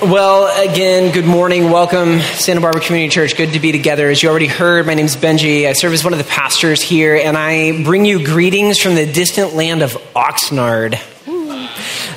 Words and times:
Well, 0.00 0.46
again, 0.62 1.12
good 1.12 1.24
morning. 1.24 1.72
Welcome, 1.72 2.20
Santa 2.20 2.60
Barbara 2.60 2.80
Community 2.80 3.12
Church. 3.12 3.36
Good 3.36 3.54
to 3.54 3.58
be 3.58 3.72
together. 3.72 4.08
As 4.08 4.22
you 4.22 4.28
already 4.28 4.46
heard, 4.46 4.86
my 4.86 4.94
name 4.94 5.06
is 5.06 5.16
Benji. 5.16 5.66
I 5.66 5.72
serve 5.72 5.92
as 5.92 6.04
one 6.04 6.12
of 6.12 6.20
the 6.20 6.24
pastors 6.24 6.80
here, 6.80 7.16
and 7.16 7.36
I 7.36 7.82
bring 7.82 8.04
you 8.04 8.24
greetings 8.24 8.78
from 8.78 8.94
the 8.94 9.10
distant 9.10 9.54
land 9.54 9.82
of 9.82 9.94
Oxnard. 10.14 11.00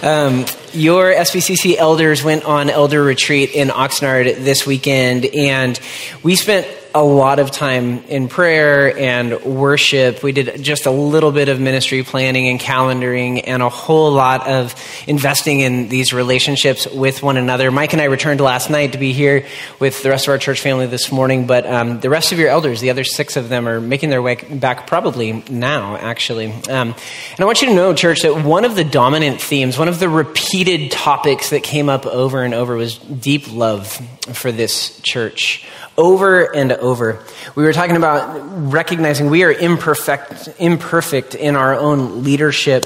Um, 0.04 0.46
your 0.73 1.12
SBCC 1.12 1.75
elders 1.75 2.23
went 2.23 2.45
on 2.45 2.70
elder 2.70 3.02
retreat 3.02 3.55
in 3.55 3.70
Oxnard 3.70 4.43
this 4.43 4.68
weekend, 4.68 5.25
and 5.25 5.79
we 6.21 6.36
spent 6.36 6.68
a 6.94 7.04
lot 7.04 7.39
of 7.39 7.52
time 7.52 8.04
in 8.05 8.28
prayer 8.28 8.98
and 8.98 9.41
worship. 9.44 10.23
We 10.23 10.32
did 10.32 10.62
just 10.62 10.86
a 10.86 10.91
little 10.91 11.32
bit 11.32 11.50
of 11.50 11.60
ministry 11.60 12.04
planning 12.04 12.50
and 12.50 12.60
calendaring 12.60 13.44
and 13.46 13.62
a 13.62 13.70
whole 13.70 14.12
lot 14.12 14.48
of 14.48 14.76
investing 15.08 15.62
in 15.62 15.88
these 15.90 16.14
relationships 16.14 16.88
with 16.88 17.23
one 17.23 17.38
another. 17.38 17.72
Mike 17.72 17.94
and 17.94 18.02
I 18.02 18.05
returned 18.05 18.41
last 18.41 18.70
night 18.70 18.91
to 18.91 18.98
be 18.98 19.13
here 19.13 19.46
with 19.80 20.04
the 20.04 20.09
rest 20.09 20.27
of 20.27 20.32
our 20.32 20.38
church 20.38 20.62
family 20.62 20.88
this 20.88 21.12
morning, 21.12 21.48
but 21.48 21.66
um, 21.66 21.99
the 21.99 22.09
rest 22.09 22.32
of 22.32 22.40
your 22.40 22.49
elders, 22.49 22.82
the 22.82 22.90
other 22.90 23.04
six 23.04 23.38
of 23.38 23.49
them, 23.49 23.68
are 23.68 23.80
making 23.80 24.10
their 24.10 24.21
way 24.21 24.35
back 24.35 24.88
probably 24.88 25.44
now, 25.49 25.96
actually. 25.96 26.52
Um, 26.52 26.90
and 26.90 27.40
I 27.40 27.46
want 27.46 27.62
you 27.62 27.70
to 27.70 27.73
know, 27.73 27.94
church, 27.94 28.23
that 28.23 28.44
one 28.44 28.66
of 28.66 28.76
the 28.76 28.84
dominant 28.84 29.41
themes, 29.41 29.77
one 29.77 29.88
of 29.88 29.99
the 29.99 30.10
repeated 30.10 30.91
topics 30.91 31.52
that 31.52 31.63
came 31.63 31.90
up 31.90 32.05
over 32.05 32.44
and 32.44 32.54
over 32.54 32.76
was 32.76 32.98
deep 32.98 33.52
love 33.54 33.88
for 34.34 34.52
this 34.52 34.99
church 35.02 35.66
over 35.98 36.44
and 36.55 36.72
over. 36.72 37.20
We 37.55 37.63
were 37.63 37.73
talking 37.73 37.98
about 37.98 38.72
recognizing 38.72 39.30
we 39.30 39.44
are 39.44 39.52
imperfect, 39.52 40.49
imperfect 40.59 41.36
in 41.36 41.55
our 41.55 41.76
own 41.76 42.23
leadership, 42.23 42.86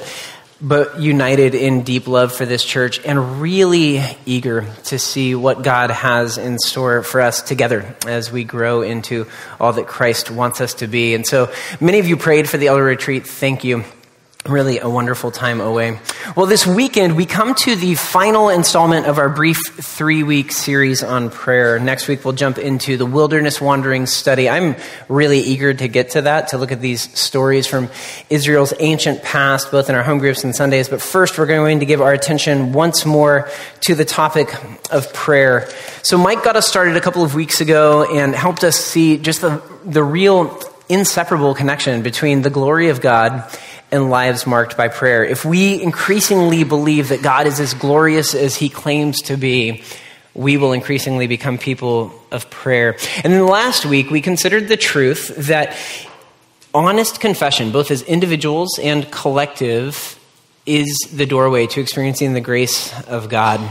but 0.62 1.00
united 1.00 1.54
in 1.54 1.84
deep 1.84 2.08
love 2.08 2.34
for 2.34 2.46
this 2.46 2.64
church 2.64 3.00
and 3.06 3.42
really 3.42 4.02
eager 4.26 4.66
to 4.86 4.98
see 4.98 5.36
what 5.36 5.64
God 5.64 5.92
has 5.92 6.38
in 6.38 6.58
store 6.60 7.04
for 7.04 7.22
us 7.22 7.42
together 7.42 7.96
as 8.08 8.32
we 8.32 8.44
grow 8.44 8.82
into 8.82 9.28
all 9.60 9.74
that 9.74 9.88
Christ 9.88 10.32
wants 10.32 10.62
us 10.62 10.76
to 10.76 10.88
be. 10.88 11.14
And 11.14 11.26
so 11.28 11.52
many 11.80 12.00
of 12.00 12.08
you 12.08 12.18
prayed 12.18 12.50
for 12.50 12.58
the 12.58 12.68
elder 12.68 12.84
retreat. 12.84 13.28
Thank 13.28 13.64
you 13.64 13.84
really 14.48 14.80
a 14.80 14.88
wonderful 14.88 15.32
time 15.32 15.60
away. 15.60 16.00
Well, 16.36 16.46
this 16.46 16.68
weekend 16.68 17.16
we 17.16 17.26
come 17.26 17.56
to 17.56 17.76
the 17.76 17.96
final 17.96 18.50
installment 18.50 19.08
of 19.08 19.18
our 19.18 19.30
brief 19.30 19.58
three 19.58 20.22
week 20.22 20.52
series 20.52 21.02
on 21.02 21.32
prayer. 21.32 21.80
Next 21.80 22.08
week 22.08 22.24
we'll 22.24 22.36
jump 22.36 22.60
into 22.60 22.96
the 22.96 23.06
wilderness 23.06 23.60
wandering 23.60 24.06
study. 24.06 24.48
I'm 24.48 24.76
really 25.10 25.40
eager 25.40 25.74
to 25.74 25.88
get 25.88 26.12
to 26.12 26.24
that, 26.24 26.50
to 26.50 26.58
look 26.58 26.72
at 26.72 26.80
these 26.80 27.02
stories 27.18 27.66
from 27.66 27.90
Israel's 28.30 28.74
ancient 28.80 29.24
past, 29.24 29.72
both 29.72 29.90
in 29.90 29.96
our 29.96 30.04
home 30.04 30.20
groups 30.20 30.44
and 30.44 30.56
Sundays. 30.56 30.90
But 30.90 31.02
first 31.02 31.40
we're 31.40 31.48
going 31.48 31.80
to 31.80 31.86
give 31.86 32.02
our 32.02 32.14
attention 32.14 32.72
once 32.72 33.04
more 33.06 33.50
to 33.82 33.96
the 33.96 34.06
topic 34.06 34.54
of 34.92 35.12
prayer. 35.12 35.68
So 36.04 36.20
Mike 36.20 36.44
got 36.44 36.56
us 36.56 36.68
started 36.68 36.96
a 36.98 37.02
couple 37.02 37.24
of 37.24 37.34
weeks 37.34 37.62
ago 37.62 38.06
and 38.14 38.36
helped 38.36 38.64
us 38.64 38.76
see 38.76 39.18
just 39.18 39.42
the, 39.42 39.62
the 39.86 40.04
real 40.04 40.62
inseparable 40.88 41.56
connection 41.56 42.04
between 42.04 42.44
the 42.44 42.52
glory 42.52 42.90
of 42.90 43.02
God 43.02 43.44
and 43.96 44.10
lives 44.10 44.46
marked 44.46 44.78
by 44.78 44.90
prayer. 44.90 45.26
If 45.26 45.46
we 45.46 45.82
increasingly 45.82 46.64
believe 46.64 47.10
that 47.10 47.24
God 47.24 47.48
is 47.48 47.60
as 47.60 47.74
glorious 47.74 48.36
as 48.36 48.56
he 48.56 48.70
claims 48.70 49.22
to 49.24 49.38
be, 49.38 49.84
we 50.34 50.58
will 50.58 50.74
increasingly 50.74 51.28
become 51.28 51.58
people 51.58 52.14
of 52.32 52.50
prayer. 52.50 52.98
And 53.24 53.32
then 53.34 53.48
last 53.48 53.86
week, 53.86 54.12
we 54.12 54.22
considered 54.22 54.68
the 54.68 54.78
truth 54.78 55.34
that 55.48 55.76
honest 56.74 57.22
confession, 57.22 57.72
both 57.72 57.90
as 57.90 58.02
individuals 58.04 58.78
and 58.78 59.10
collective, 59.10 60.20
is 60.66 60.94
the 61.14 61.26
doorway 61.26 61.68
to 61.68 61.80
experiencing 61.80 62.34
the 62.34 62.42
grace 62.42 62.94
of 63.08 63.30
God. 63.30 63.62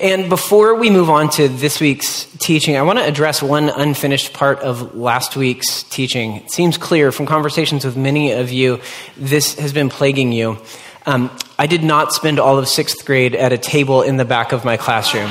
And 0.00 0.28
before 0.28 0.74
we 0.74 0.90
move 0.90 1.10
on 1.10 1.28
to 1.30 1.48
this 1.48 1.80
week's 1.80 2.24
teaching, 2.38 2.76
I 2.76 2.82
want 2.82 2.98
to 2.98 3.04
address 3.04 3.42
one 3.42 3.68
unfinished 3.68 4.32
part 4.32 4.60
of 4.60 4.94
last 4.94 5.36
week's 5.36 5.82
teaching. 5.84 6.36
It 6.36 6.50
seems 6.50 6.78
clear 6.78 7.12
from 7.12 7.26
conversations 7.26 7.84
with 7.84 7.96
many 7.96 8.32
of 8.32 8.50
you, 8.50 8.80
this 9.16 9.58
has 9.58 9.72
been 9.72 9.88
plaguing 9.88 10.32
you. 10.32 10.58
Um, 11.06 11.30
I 11.58 11.66
did 11.66 11.84
not 11.84 12.12
spend 12.12 12.38
all 12.38 12.58
of 12.58 12.66
sixth 12.66 13.04
grade 13.04 13.34
at 13.34 13.52
a 13.52 13.58
table 13.58 14.02
in 14.02 14.16
the 14.16 14.24
back 14.24 14.52
of 14.52 14.64
my 14.64 14.76
classroom. 14.76 15.30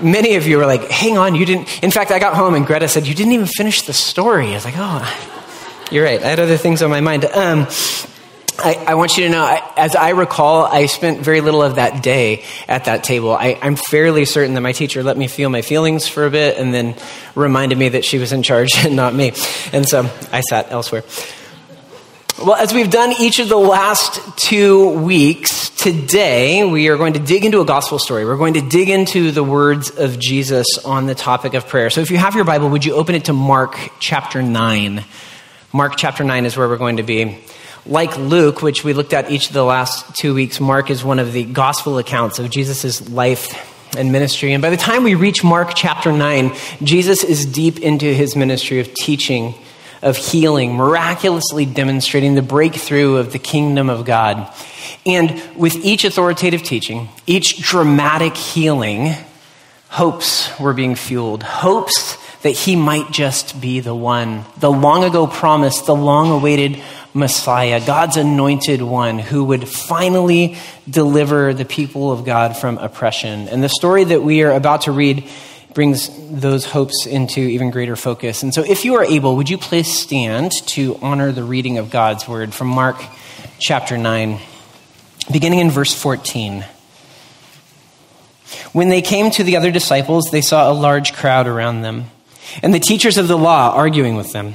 Many 0.00 0.36
of 0.36 0.46
you 0.46 0.58
were 0.58 0.66
like, 0.66 0.88
hang 0.90 1.18
on, 1.18 1.34
you 1.34 1.44
didn't. 1.46 1.82
In 1.82 1.90
fact, 1.90 2.10
I 2.10 2.18
got 2.18 2.36
home 2.36 2.54
and 2.54 2.66
Greta 2.66 2.86
said, 2.86 3.06
you 3.06 3.14
didn't 3.14 3.32
even 3.32 3.46
finish 3.46 3.82
the 3.82 3.92
story. 3.92 4.50
I 4.50 4.54
was 4.54 4.64
like, 4.64 4.74
oh, 4.76 5.38
you're 5.90 6.04
right. 6.04 6.22
I 6.22 6.28
had 6.28 6.38
other 6.38 6.56
things 6.56 6.82
on 6.82 6.90
my 6.90 7.00
mind. 7.00 7.24
Um, 7.24 7.66
I, 8.60 8.74
I, 8.88 8.94
want 8.94 9.16
you 9.16 9.24
to 9.24 9.30
know, 9.30 9.44
I, 9.44 9.72
as 9.76 9.94
I 9.94 10.10
recall, 10.10 10.64
I 10.64 10.86
spent 10.86 11.20
very 11.20 11.40
little 11.40 11.62
of 11.62 11.76
that 11.76 12.02
day 12.02 12.44
at 12.66 12.86
that 12.86 13.04
table. 13.04 13.32
I, 13.32 13.50
am 13.62 13.76
fairly 13.76 14.24
certain 14.24 14.54
that 14.54 14.62
my 14.62 14.72
teacher 14.72 15.04
let 15.04 15.16
me 15.16 15.28
feel 15.28 15.48
my 15.48 15.62
feelings 15.62 16.08
for 16.08 16.26
a 16.26 16.30
bit 16.30 16.58
and 16.58 16.74
then 16.74 16.96
reminded 17.36 17.78
me 17.78 17.90
that 17.90 18.04
she 18.04 18.18
was 18.18 18.32
in 18.32 18.42
charge 18.42 18.84
and 18.84 18.96
not 18.96 19.14
me. 19.14 19.32
And 19.72 19.88
so 19.88 20.10
I 20.32 20.40
sat 20.40 20.72
elsewhere. 20.72 21.04
Well, 22.44 22.56
as 22.56 22.74
we've 22.74 22.90
done 22.90 23.12
each 23.20 23.38
of 23.38 23.48
the 23.48 23.56
last 23.56 24.20
two 24.36 24.90
weeks, 24.90 25.70
today 25.70 26.64
we 26.64 26.88
are 26.88 26.96
going 26.96 27.12
to 27.12 27.20
dig 27.20 27.44
into 27.44 27.60
a 27.60 27.64
gospel 27.64 28.00
story. 28.00 28.24
We're 28.24 28.36
going 28.36 28.54
to 28.54 28.60
dig 28.60 28.88
into 28.90 29.30
the 29.30 29.44
words 29.44 29.90
of 29.90 30.18
Jesus 30.18 30.66
on 30.84 31.06
the 31.06 31.14
topic 31.14 31.54
of 31.54 31.68
prayer. 31.68 31.90
So 31.90 32.00
if 32.00 32.10
you 32.10 32.16
have 32.16 32.34
your 32.34 32.44
Bible, 32.44 32.70
would 32.70 32.84
you 32.84 32.94
open 32.94 33.14
it 33.14 33.26
to 33.26 33.32
Mark 33.32 33.76
chapter 34.00 34.42
9? 34.42 35.04
Mark 35.72 35.94
chapter 35.96 36.24
9 36.24 36.44
is 36.44 36.56
where 36.56 36.68
we're 36.68 36.76
going 36.76 36.96
to 36.96 37.04
be. 37.04 37.38
Like 37.88 38.18
Luke, 38.18 38.60
which 38.60 38.84
we 38.84 38.92
looked 38.92 39.14
at 39.14 39.30
each 39.30 39.46
of 39.46 39.54
the 39.54 39.64
last 39.64 40.14
two 40.14 40.34
weeks, 40.34 40.60
Mark 40.60 40.90
is 40.90 41.02
one 41.02 41.18
of 41.18 41.32
the 41.32 41.44
gospel 41.44 41.96
accounts 41.96 42.38
of 42.38 42.50
Jesus' 42.50 43.08
life 43.08 43.96
and 43.96 44.12
ministry. 44.12 44.52
And 44.52 44.60
by 44.60 44.68
the 44.68 44.76
time 44.76 45.04
we 45.04 45.14
reach 45.14 45.42
Mark 45.42 45.72
chapter 45.74 46.12
9, 46.12 46.54
Jesus 46.82 47.24
is 47.24 47.46
deep 47.46 47.80
into 47.80 48.12
his 48.12 48.36
ministry 48.36 48.80
of 48.80 48.92
teaching, 48.92 49.54
of 50.02 50.18
healing, 50.18 50.74
miraculously 50.74 51.64
demonstrating 51.64 52.34
the 52.34 52.42
breakthrough 52.42 53.16
of 53.16 53.32
the 53.32 53.38
kingdom 53.38 53.88
of 53.88 54.04
God. 54.04 54.54
And 55.06 55.40
with 55.56 55.74
each 55.76 56.04
authoritative 56.04 56.62
teaching, 56.62 57.08
each 57.26 57.62
dramatic 57.62 58.36
healing, 58.36 59.14
hopes 59.88 60.50
were 60.60 60.74
being 60.74 60.94
fueled. 60.94 61.42
Hopes 61.42 62.18
that 62.42 62.50
he 62.50 62.76
might 62.76 63.10
just 63.10 63.60
be 63.60 63.80
the 63.80 63.94
one, 63.94 64.44
the 64.58 64.70
long 64.70 65.04
ago 65.04 65.26
promised, 65.26 65.86
the 65.86 65.94
long 65.94 66.30
awaited 66.30 66.82
Messiah, 67.14 67.84
God's 67.84 68.16
anointed 68.16 68.82
one 68.82 69.18
who 69.18 69.44
would 69.44 69.68
finally 69.68 70.56
deliver 70.88 71.54
the 71.54 71.64
people 71.64 72.12
of 72.12 72.24
God 72.24 72.56
from 72.56 72.78
oppression. 72.78 73.48
And 73.48 73.62
the 73.62 73.68
story 73.68 74.04
that 74.04 74.22
we 74.22 74.42
are 74.42 74.52
about 74.52 74.82
to 74.82 74.92
read 74.92 75.28
brings 75.74 76.10
those 76.30 76.64
hopes 76.64 77.06
into 77.06 77.40
even 77.40 77.70
greater 77.70 77.96
focus. 77.96 78.42
And 78.42 78.52
so, 78.52 78.62
if 78.62 78.84
you 78.84 78.94
are 78.96 79.04
able, 79.04 79.36
would 79.36 79.48
you 79.48 79.58
please 79.58 79.92
stand 79.92 80.52
to 80.68 80.98
honor 81.00 81.32
the 81.32 81.44
reading 81.44 81.78
of 81.78 81.90
God's 81.90 82.26
word 82.26 82.52
from 82.52 82.68
Mark 82.68 83.02
chapter 83.58 83.96
9, 83.96 84.40
beginning 85.32 85.60
in 85.60 85.70
verse 85.70 85.94
14. 85.94 86.64
When 88.72 88.88
they 88.88 89.02
came 89.02 89.30
to 89.32 89.44
the 89.44 89.56
other 89.56 89.70
disciples, 89.70 90.30
they 90.30 90.40
saw 90.40 90.70
a 90.70 90.74
large 90.74 91.12
crowd 91.12 91.46
around 91.46 91.82
them, 91.82 92.06
and 92.62 92.72
the 92.72 92.80
teachers 92.80 93.18
of 93.18 93.28
the 93.28 93.38
law 93.38 93.72
arguing 93.74 94.16
with 94.16 94.32
them. 94.32 94.54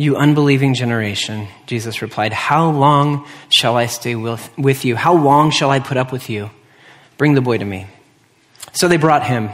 You 0.00 0.16
unbelieving 0.16 0.72
generation, 0.72 1.46
Jesus 1.66 2.00
replied, 2.00 2.32
How 2.32 2.70
long 2.70 3.26
shall 3.54 3.76
I 3.76 3.84
stay 3.84 4.14
with, 4.14 4.50
with 4.56 4.86
you? 4.86 4.96
How 4.96 5.12
long 5.12 5.50
shall 5.50 5.70
I 5.70 5.78
put 5.78 5.98
up 5.98 6.10
with 6.10 6.30
you? 6.30 6.48
Bring 7.18 7.34
the 7.34 7.42
boy 7.42 7.58
to 7.58 7.64
me. 7.66 7.86
So 8.72 8.88
they 8.88 8.96
brought 8.96 9.26
him. 9.26 9.50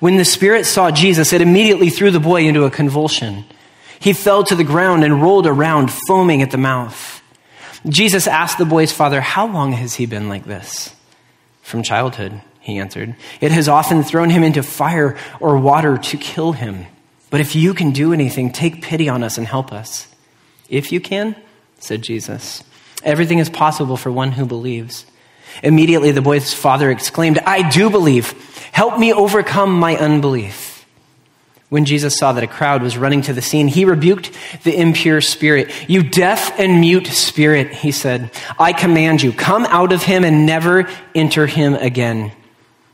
When 0.00 0.16
the 0.16 0.24
spirit 0.24 0.66
saw 0.66 0.90
Jesus, 0.90 1.32
it 1.32 1.40
immediately 1.40 1.90
threw 1.90 2.10
the 2.10 2.18
boy 2.18 2.42
into 2.42 2.64
a 2.64 2.72
convulsion. 2.72 3.44
He 4.00 4.14
fell 4.14 4.42
to 4.42 4.56
the 4.56 4.64
ground 4.64 5.04
and 5.04 5.22
rolled 5.22 5.46
around, 5.46 5.92
foaming 6.08 6.42
at 6.42 6.50
the 6.50 6.58
mouth. 6.58 7.22
Jesus 7.88 8.26
asked 8.26 8.58
the 8.58 8.64
boy's 8.64 8.90
father, 8.90 9.20
How 9.20 9.46
long 9.46 9.70
has 9.74 9.94
he 9.94 10.06
been 10.06 10.28
like 10.28 10.44
this? 10.44 10.92
From 11.62 11.84
childhood, 11.84 12.42
he 12.58 12.78
answered. 12.78 13.14
It 13.40 13.52
has 13.52 13.68
often 13.68 14.02
thrown 14.02 14.30
him 14.30 14.42
into 14.42 14.64
fire 14.64 15.16
or 15.38 15.56
water 15.56 15.98
to 15.98 16.16
kill 16.16 16.50
him. 16.50 16.86
But 17.34 17.40
if 17.40 17.56
you 17.56 17.74
can 17.74 17.90
do 17.90 18.12
anything, 18.12 18.52
take 18.52 18.80
pity 18.80 19.08
on 19.08 19.24
us 19.24 19.38
and 19.38 19.44
help 19.44 19.72
us. 19.72 20.06
If 20.68 20.92
you 20.92 21.00
can, 21.00 21.34
said 21.80 22.00
Jesus, 22.00 22.62
everything 23.02 23.40
is 23.40 23.50
possible 23.50 23.96
for 23.96 24.12
one 24.12 24.30
who 24.30 24.46
believes. 24.46 25.04
Immediately 25.60 26.12
the 26.12 26.22
boy's 26.22 26.54
father 26.54 26.92
exclaimed, 26.92 27.40
I 27.40 27.68
do 27.68 27.90
believe. 27.90 28.30
Help 28.70 29.00
me 29.00 29.12
overcome 29.12 29.76
my 29.76 29.96
unbelief. 29.96 30.86
When 31.70 31.86
Jesus 31.86 32.16
saw 32.16 32.34
that 32.34 32.44
a 32.44 32.46
crowd 32.46 32.84
was 32.84 32.96
running 32.96 33.22
to 33.22 33.32
the 33.32 33.42
scene, 33.42 33.66
he 33.66 33.84
rebuked 33.84 34.30
the 34.62 34.80
impure 34.80 35.20
spirit. 35.20 35.72
You 35.90 36.04
deaf 36.04 36.56
and 36.56 36.78
mute 36.78 37.08
spirit, 37.08 37.74
he 37.74 37.90
said, 37.90 38.30
I 38.60 38.72
command 38.72 39.24
you, 39.24 39.32
come 39.32 39.66
out 39.66 39.92
of 39.92 40.04
him 40.04 40.22
and 40.22 40.46
never 40.46 40.88
enter 41.16 41.48
him 41.48 41.74
again. 41.74 42.30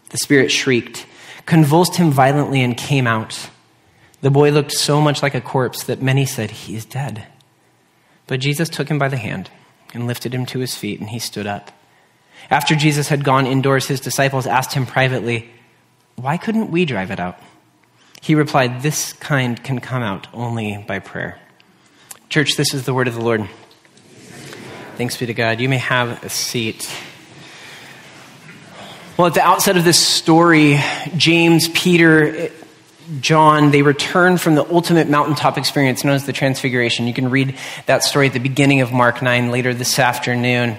The 0.09 0.17
spirit 0.17 0.51
shrieked, 0.51 1.05
convulsed 1.45 1.97
him 1.97 2.11
violently, 2.11 2.63
and 2.63 2.75
came 2.75 3.07
out. 3.07 3.51
The 4.21 4.31
boy 4.31 4.51
looked 4.51 4.73
so 4.73 5.01
much 5.01 5.23
like 5.23 5.35
a 5.35 5.41
corpse 5.41 5.85
that 5.85 6.03
many 6.03 6.27
said, 6.27 6.51
He 6.51 6.77
is 6.77 6.85
dead. 6.85 7.27
But 8.27 8.41
Jesus 8.41 8.69
took 8.69 8.89
him 8.89 8.99
by 8.99 9.09
the 9.09 9.17
hand 9.17 9.51
and 9.95 10.07
lifted 10.07 10.35
him 10.35 10.47
to 10.47 10.59
his 10.59 10.75
feet, 10.75 11.01
and 11.01 11.09
he 11.09 11.19
stood 11.19 11.47
up. 11.47 11.73
After 12.51 12.75
Jesus 12.75 13.09
had 13.09 13.25
gone 13.25 13.47
indoors, 13.47 13.87
his 13.87 14.01
disciples 14.01 14.47
asked 14.47 14.73
him 14.73 14.87
privately, 14.87 15.51
Why 16.17 16.37
couldn't 16.37 16.71
we 16.71 16.85
drive 16.85 17.11
it 17.11 17.21
out? 17.21 17.39
He 18.21 18.35
replied, 18.35 18.83
This 18.83 19.13
kind 19.15 19.63
can 19.63 19.81
come 19.81 20.03
out 20.03 20.29
only 20.33 20.85
by 20.87 20.99
prayer. 20.99 21.41
Church, 22.29 22.57
this 22.57 22.75
is 22.75 22.85
the 22.85 22.95
word 22.95 23.09
of 23.09 23.15
the 23.15 23.23
Lord. 23.23 23.49
Thanks 24.97 25.17
be 25.17 25.27
to 25.27 25.35
God. 25.35 25.61
You 25.61 25.69
may 25.69 25.79
have 25.79 26.23
a 26.23 26.29
seat. 26.29 26.95
Well, 29.17 29.27
at 29.27 29.35
the 29.35 29.43
outset 29.43 29.77
of 29.77 29.85
this 29.85 29.99
story, 29.99 30.79
James, 31.17 31.69
Peter, 31.69 32.51
John, 33.21 33.71
they 33.71 33.83
return 33.83 34.39
from 34.39 34.55
the 34.55 34.65
ultimate 34.73 35.09
mountaintop 35.09 35.59
experience 35.59 36.05
known 36.05 36.15
as 36.15 36.27
the 36.27 36.33
Transfiguration. 36.33 37.07
You 37.07 37.15
can 37.15 37.31
read 37.31 37.57
that 37.87 38.05
story 38.05 38.29
at 38.29 38.33
the 38.33 38.41
beginning 38.41 38.83
of 38.83 38.93
Mark 38.93 39.21
9 39.21 39.51
later 39.51 39.75
this 39.75 39.99
afternoon. 39.99 40.77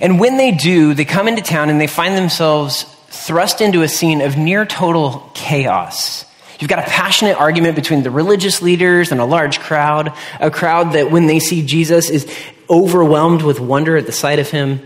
And 0.00 0.18
when 0.18 0.36
they 0.36 0.52
do, 0.52 0.94
they 0.94 1.04
come 1.04 1.28
into 1.28 1.42
town 1.42 1.70
and 1.70 1.80
they 1.80 1.86
find 1.86 2.16
themselves 2.16 2.84
thrust 3.08 3.60
into 3.60 3.82
a 3.82 3.88
scene 3.88 4.20
of 4.20 4.36
near 4.36 4.64
total 4.64 5.30
chaos. 5.34 6.24
You've 6.58 6.68
got 6.68 6.80
a 6.80 6.90
passionate 6.90 7.36
argument 7.36 7.76
between 7.76 8.02
the 8.02 8.10
religious 8.10 8.60
leaders 8.62 9.12
and 9.12 9.20
a 9.20 9.24
large 9.24 9.60
crowd, 9.60 10.12
a 10.40 10.50
crowd 10.50 10.94
that 10.94 11.10
when 11.10 11.26
they 11.26 11.38
see 11.38 11.64
Jesus 11.64 12.10
is 12.10 12.26
overwhelmed 12.68 13.42
with 13.42 13.60
wonder 13.60 13.96
at 13.96 14.06
the 14.06 14.12
sight 14.12 14.38
of 14.40 14.50
him. 14.50 14.80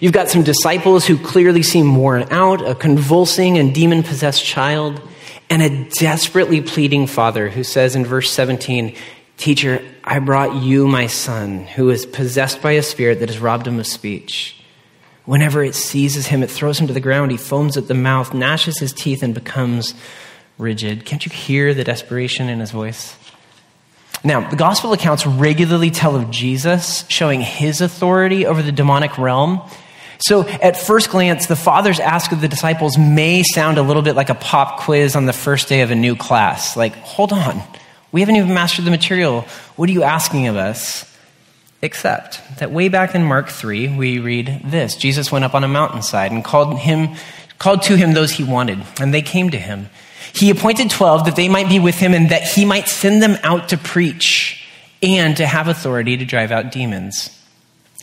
You've 0.00 0.12
got 0.12 0.28
some 0.28 0.42
disciples 0.42 1.06
who 1.06 1.16
clearly 1.18 1.62
seem 1.62 1.96
worn 1.96 2.24
out, 2.30 2.66
a 2.66 2.74
convulsing 2.74 3.58
and 3.58 3.74
demon 3.74 4.02
possessed 4.02 4.44
child, 4.44 5.00
and 5.50 5.62
a 5.62 5.84
desperately 5.90 6.60
pleading 6.60 7.06
father 7.06 7.48
who 7.48 7.64
says 7.64 7.94
in 7.94 8.04
verse 8.04 8.30
17, 8.30 8.96
Teacher, 9.36 9.84
I 10.04 10.20
brought 10.20 10.62
you 10.62 10.86
my 10.86 11.06
son 11.06 11.64
who 11.64 11.90
is 11.90 12.06
possessed 12.06 12.62
by 12.62 12.72
a 12.72 12.82
spirit 12.82 13.20
that 13.20 13.28
has 13.28 13.38
robbed 13.38 13.66
him 13.66 13.78
of 13.78 13.86
speech. 13.86 14.56
Whenever 15.24 15.64
it 15.64 15.74
seizes 15.74 16.26
him, 16.26 16.42
it 16.42 16.50
throws 16.50 16.78
him 16.78 16.86
to 16.86 16.92
the 16.92 17.00
ground. 17.00 17.30
He 17.30 17.36
foams 17.36 17.76
at 17.76 17.88
the 17.88 17.94
mouth, 17.94 18.34
gnashes 18.34 18.78
his 18.78 18.92
teeth, 18.92 19.22
and 19.22 19.34
becomes 19.34 19.94
rigid. 20.58 21.04
Can't 21.04 21.24
you 21.24 21.32
hear 21.32 21.74
the 21.74 21.84
desperation 21.84 22.48
in 22.48 22.60
his 22.60 22.70
voice? 22.70 23.16
Now, 24.22 24.48
the 24.48 24.56
gospel 24.56 24.92
accounts 24.92 25.26
regularly 25.26 25.90
tell 25.90 26.14
of 26.14 26.30
Jesus 26.30 27.04
showing 27.08 27.40
his 27.40 27.80
authority 27.80 28.46
over 28.46 28.62
the 28.62 28.72
demonic 28.72 29.18
realm. 29.18 29.60
So, 30.18 30.46
at 30.46 30.76
first 30.76 31.10
glance, 31.10 31.46
the 31.46 31.56
Father's 31.56 32.00
ask 32.00 32.32
of 32.32 32.40
the 32.40 32.48
disciples 32.48 32.96
may 32.96 33.42
sound 33.42 33.78
a 33.78 33.82
little 33.82 34.02
bit 34.02 34.14
like 34.14 34.30
a 34.30 34.34
pop 34.34 34.80
quiz 34.80 35.16
on 35.16 35.26
the 35.26 35.32
first 35.32 35.68
day 35.68 35.80
of 35.80 35.90
a 35.90 35.94
new 35.94 36.16
class. 36.16 36.76
Like, 36.76 36.94
hold 36.96 37.32
on, 37.32 37.62
we 38.12 38.20
haven't 38.20 38.36
even 38.36 38.54
mastered 38.54 38.84
the 38.84 38.90
material. 38.90 39.42
What 39.76 39.88
are 39.88 39.92
you 39.92 40.04
asking 40.04 40.46
of 40.46 40.56
us? 40.56 41.10
Except 41.82 42.40
that 42.60 42.70
way 42.70 42.88
back 42.88 43.14
in 43.14 43.24
Mark 43.24 43.48
3, 43.48 43.96
we 43.96 44.18
read 44.18 44.62
this 44.64 44.96
Jesus 44.96 45.30
went 45.30 45.44
up 45.44 45.54
on 45.54 45.64
a 45.64 45.68
mountainside 45.68 46.32
and 46.32 46.42
called, 46.42 46.78
him, 46.78 47.16
called 47.58 47.82
to 47.82 47.96
him 47.96 48.14
those 48.14 48.32
he 48.32 48.44
wanted, 48.44 48.82
and 49.00 49.12
they 49.12 49.20
came 49.20 49.50
to 49.50 49.58
him. 49.58 49.90
He 50.34 50.50
appointed 50.50 50.90
12 50.90 51.26
that 51.26 51.36
they 51.36 51.48
might 51.48 51.68
be 51.68 51.78
with 51.78 51.96
him 51.96 52.14
and 52.14 52.30
that 52.30 52.42
he 52.42 52.64
might 52.64 52.88
send 52.88 53.22
them 53.22 53.36
out 53.42 53.68
to 53.68 53.76
preach 53.76 54.64
and 55.02 55.36
to 55.36 55.46
have 55.46 55.68
authority 55.68 56.16
to 56.16 56.24
drive 56.24 56.50
out 56.50 56.72
demons. 56.72 57.30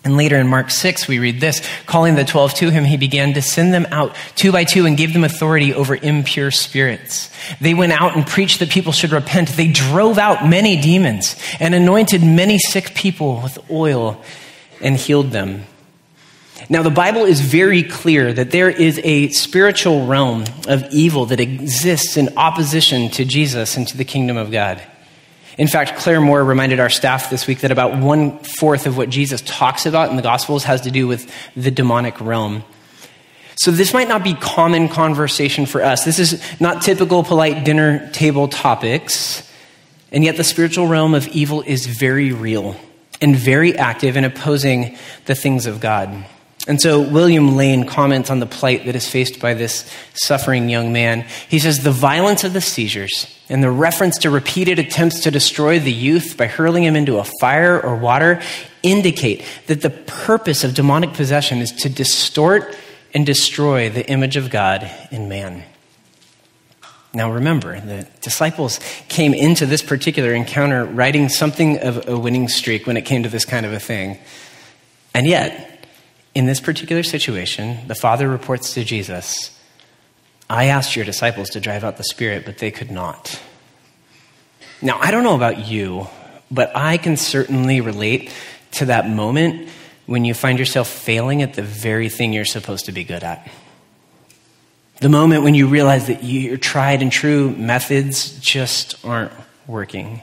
And 0.04 0.18
later 0.18 0.38
in 0.38 0.48
Mark 0.48 0.72
6, 0.72 1.08
we 1.08 1.20
read 1.20 1.40
this 1.40 1.62
calling 1.86 2.16
the 2.16 2.26
12 2.26 2.56
to 2.56 2.72
him, 2.72 2.86
he 2.86 2.98
began 2.98 3.34
to 3.36 3.42
send 3.42 3.72
them 3.72 3.86
out 3.92 4.16
two 4.36 4.52
by 4.52 4.64
two 4.64 4.88
and 4.88 4.98
gave 4.98 5.14
them 5.14 5.24
authority 5.24 5.76
over 5.76 5.96
impure 5.96 6.50
spirits. 6.50 7.30
They 7.60 7.76
went 7.76 7.92
out 7.92 8.16
and 8.16 8.26
preached 8.26 8.60
that 8.60 8.72
people 8.72 8.94
should 8.94 9.12
repent. 9.12 9.50
They 9.50 9.68
drove 9.68 10.18
out 10.18 10.48
many 10.48 10.82
demons 10.82 11.36
and 11.60 11.76
anointed 11.76 12.24
many 12.24 12.58
sick 12.58 12.96
people 12.96 13.42
with 13.42 13.60
oil 13.70 14.20
and 14.82 14.96
healed 14.96 15.30
them. 15.30 15.66
Now, 16.68 16.82
the 16.84 16.90
Bible 16.90 17.26
is 17.26 17.42
very 17.42 17.84
clear 17.84 18.34
that 18.34 18.52
there 18.52 18.70
is 18.70 19.00
a 19.04 19.30
spiritual 19.30 20.08
realm 20.08 20.46
of 20.68 20.92
evil 20.92 21.28
that 21.28 21.40
exists 21.40 22.18
in 22.18 22.38
opposition 22.38 23.10
to 23.12 23.26
Jesus 23.26 23.78
and 23.78 23.88
to 23.88 23.98
the 23.98 24.06
kingdom 24.06 24.38
of 24.38 24.52
God. 24.52 24.82
In 25.58 25.68
fact, 25.68 25.98
Claire 25.98 26.22
Moore 26.22 26.44
reminded 26.44 26.80
our 26.80 26.90
staff 26.90 27.30
this 27.30 27.48
week 27.48 27.60
that 27.60 27.72
about 27.72 27.98
one 27.98 28.40
fourth 28.40 28.88
of 28.88 28.98
what 28.98 29.10
Jesus 29.10 29.42
talks 29.42 29.86
about 29.86 30.10
in 30.10 30.16
the 30.16 30.22
Gospels 30.22 30.64
has 30.64 30.82
to 30.82 30.92
do 30.92 31.08
with 31.08 31.32
the 31.56 31.72
demonic 31.72 32.20
realm. 32.22 32.64
So, 33.56 33.70
this 33.70 33.94
might 33.94 34.08
not 34.08 34.24
be 34.24 34.34
common 34.34 34.90
conversation 34.90 35.66
for 35.66 35.84
us. 35.84 36.04
This 36.04 36.20
is 36.20 36.42
not 36.60 36.82
typical 36.82 37.24
polite 37.24 37.64
dinner 37.64 38.10
table 38.12 38.48
topics. 38.48 39.48
And 40.12 40.24
yet, 40.24 40.38
the 40.38 40.44
spiritual 40.44 40.88
realm 40.88 41.14
of 41.14 41.28
evil 41.28 41.62
is 41.62 41.86
very 41.86 42.32
real 42.32 42.76
and 43.22 43.36
very 43.36 43.78
active 43.78 44.18
in 44.18 44.24
opposing 44.24 44.98
the 45.26 45.36
things 45.36 45.66
of 45.66 45.80
God. 45.80 46.26
And 46.68 46.80
so 46.80 47.02
William 47.02 47.56
Lane 47.56 47.88
comments 47.88 48.30
on 48.30 48.40
the 48.40 48.46
plight 48.46 48.86
that 48.86 48.96
is 48.96 49.08
faced 49.08 49.40
by 49.40 49.56
this 49.56 49.92
suffering 50.14 50.70
young 50.70 50.94
man. 50.94 51.26
He 51.50 51.58
says, 51.58 51.84
The 51.84 51.92
violence 51.92 52.44
of 52.44 52.54
the 52.54 52.62
seizures 52.62 53.26
and 53.50 53.64
the 53.64 53.72
reference 53.72 54.20
to 54.20 54.30
repeated 54.30 54.78
attempts 54.78 55.22
to 55.22 55.32
destroy 55.32 55.80
the 55.80 55.92
youth 55.92 56.38
by 56.38 56.46
hurling 56.46 56.84
him 56.84 56.96
into 56.96 57.18
a 57.18 57.26
fire 57.40 57.82
or 57.82 57.96
water 57.96 58.42
indicate 58.84 59.44
that 59.68 59.82
the 59.82 59.90
purpose 59.90 60.64
of 60.64 60.76
demonic 60.76 61.14
possession 61.14 61.60
is 61.60 61.72
to 61.72 61.90
distort 61.90 62.76
and 63.14 63.26
destroy 63.26 63.90
the 63.90 64.08
image 64.10 64.38
of 64.38 64.50
God 64.50 64.90
in 65.10 65.28
man. 65.28 65.64
Now 67.14 67.32
remember, 67.32 67.80
the 67.80 68.08
disciples 68.22 68.80
came 69.10 69.34
into 69.34 69.66
this 69.66 69.82
particular 69.82 70.34
encounter 70.34 70.86
riding 70.86 71.28
something 71.28 71.80
of 71.80 72.08
a 72.08 72.18
winning 72.18 72.48
streak 72.48 72.88
when 72.88 72.96
it 72.96 73.02
came 73.02 73.24
to 73.24 73.30
this 73.30 73.46
kind 73.46 73.66
of 73.66 73.74
a 73.74 73.80
thing. 73.80 74.18
And 75.14 75.28
yet, 75.28 75.71
in 76.34 76.46
this 76.46 76.60
particular 76.60 77.04
situation, 77.04 77.88
the 77.88 77.96
Father 77.96 78.30
reports 78.30 78.74
to 78.74 78.84
Jesus, 78.84 79.58
I 80.50 80.66
asked 80.66 80.96
your 80.96 81.06
disciples 81.06 81.50
to 81.52 81.60
drive 81.60 81.84
out 81.84 81.98
the 81.98 82.04
Spirit, 82.04 82.46
but 82.46 82.58
they 82.58 82.72
could 82.72 82.92
not. 82.92 83.40
Now, 84.82 84.98
I 85.00 85.12
don't 85.12 85.24
know 85.24 85.36
about 85.36 85.68
you, 85.68 86.08
but 86.50 86.76
I 86.76 86.98
can 86.98 87.18
certainly 87.18 87.82
relate 87.82 88.32
to 88.74 88.86
that 88.86 89.10
moment 89.10 89.70
when 90.06 90.26
you 90.26 90.34
find 90.34 90.58
yourself 90.58 90.88
failing 90.88 91.42
at 91.42 91.54
the 91.54 91.62
very 91.62 92.10
thing 92.10 92.34
you're 92.34 92.46
supposed 92.46 92.86
to 92.86 92.92
be 92.92 93.04
good 93.04 93.24
at. 93.24 93.50
The 95.00 95.10
moment 95.10 95.44
when 95.44 95.56
you 95.56 95.68
realize 95.68 96.08
that 96.08 96.24
your 96.24 96.58
tried 96.58 97.02
and 97.02 97.12
true 97.12 97.52
methods 97.52 98.40
just 98.40 99.04
aren't 99.06 99.32
working. 99.68 100.22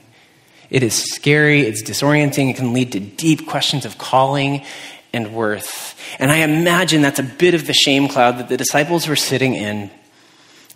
It 0.71 0.83
is 0.83 0.95
scary, 0.95 1.63
it's 1.63 1.83
disorienting, 1.83 2.51
it 2.51 2.57
can 2.57 2.73
lead 2.73 2.93
to 2.93 3.01
deep 3.01 3.47
questions 3.47 3.85
of 3.85 3.99
calling 3.99 4.65
and 5.19 5.35
worth. 5.35 6.01
And 6.19 6.31
I 6.31 6.39
imagine 6.39 7.03
that's 7.03 7.19
a 7.19 7.25
bit 7.25 7.55
of 7.55 7.67
the 7.67 7.75
shame 7.75 8.09
cloud 8.09 8.39
that 8.39 8.49
the 8.49 8.57
disciples 8.57 9.09
were 9.09 9.17
sitting 9.17 9.55
in. 9.55 9.91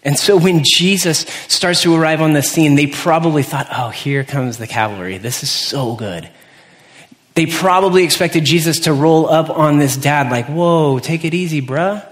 And 0.05 0.19
so 0.19 0.37
when 0.37 0.63
Jesus 0.65 1.21
starts 1.47 1.83
to 1.83 1.95
arrive 1.95 2.21
on 2.21 2.33
the 2.33 2.43
scene, 2.43 2.75
they 2.75 2.89
probably 2.89 3.45
thought, 3.45 3.69
oh, 3.71 3.91
here 3.91 4.25
comes 4.25 4.59
the 4.59 4.67
cavalry. 4.67 5.19
This 5.19 5.45
is 5.45 5.51
so 5.51 5.95
good. 5.95 6.29
They 7.35 7.47
probably 7.47 8.03
expected 8.03 8.45
Jesus 8.45 8.81
to 8.81 8.93
roll 8.93 9.31
up 9.31 9.49
on 9.49 9.79
this 9.79 9.97
dad, 9.97 10.31
like, 10.31 10.47
whoa, 10.47 10.99
take 10.99 11.25
it 11.25 11.35
easy, 11.35 11.63
bruh. 11.63 12.05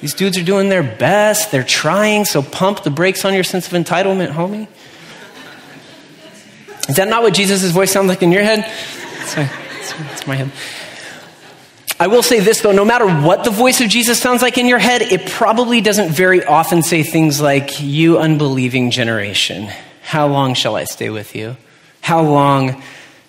These 0.00 0.14
dudes 0.14 0.36
are 0.36 0.44
doing 0.44 0.68
their 0.68 0.82
best. 0.82 1.52
They're 1.52 1.62
trying, 1.62 2.24
so 2.24 2.42
pump 2.42 2.82
the 2.82 2.90
brakes 2.90 3.24
on 3.24 3.32
your 3.32 3.44
sense 3.44 3.66
of 3.66 3.72
entitlement, 3.72 4.32
homie. 4.32 4.66
Is 6.88 6.96
that 6.96 7.08
not 7.08 7.22
what 7.22 7.32
Jesus' 7.32 7.70
voice 7.70 7.92
sounds 7.92 8.08
like 8.08 8.22
in 8.22 8.32
your 8.32 8.42
head? 8.42 8.64
That's 9.34 10.26
my 10.26 10.34
head. 10.34 10.50
I 11.98 12.08
will 12.08 12.22
say 12.22 12.40
this 12.40 12.60
though, 12.60 12.72
no 12.72 12.84
matter 12.84 13.06
what 13.06 13.44
the 13.44 13.50
voice 13.50 13.80
of 13.80 13.88
Jesus 13.88 14.20
sounds 14.20 14.42
like 14.42 14.58
in 14.58 14.66
your 14.66 14.78
head, 14.78 15.00
it 15.00 15.30
probably 15.30 15.80
doesn't 15.80 16.10
very 16.10 16.44
often 16.44 16.82
say 16.82 17.02
things 17.02 17.40
like, 17.40 17.80
You 17.80 18.18
unbelieving 18.18 18.90
generation, 18.90 19.70
how 20.02 20.26
long 20.26 20.52
shall 20.52 20.76
I 20.76 20.84
stay 20.84 21.08
with 21.08 21.34
you? 21.34 21.56
How 22.02 22.22
long 22.22 22.82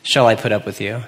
shall 0.03 0.27
I 0.27 0.35
put 0.35 0.51
up 0.51 0.65
with 0.65 0.81
you? 0.81 1.01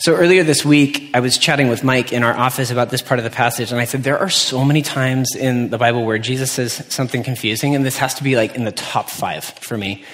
So 0.00 0.14
earlier 0.14 0.42
this 0.42 0.64
week, 0.64 1.10
I 1.14 1.20
was 1.20 1.38
chatting 1.38 1.68
with 1.68 1.84
Mike 1.84 2.12
in 2.12 2.24
our 2.24 2.36
office 2.36 2.72
about 2.72 2.90
this 2.90 3.02
part 3.02 3.18
of 3.18 3.24
the 3.24 3.30
passage, 3.30 3.70
and 3.70 3.80
I 3.80 3.84
said, 3.84 4.02
There 4.02 4.18
are 4.18 4.28
so 4.28 4.64
many 4.64 4.82
times 4.82 5.36
in 5.36 5.70
the 5.70 5.78
Bible 5.78 6.04
where 6.04 6.18
Jesus 6.18 6.50
says 6.50 6.84
something 6.88 7.22
confusing, 7.22 7.76
and 7.76 7.86
this 7.86 7.98
has 7.98 8.14
to 8.14 8.24
be 8.24 8.34
like 8.34 8.56
in 8.56 8.64
the 8.64 8.72
top 8.72 9.10
five 9.10 9.44
for 9.44 9.78
me. 9.78 10.04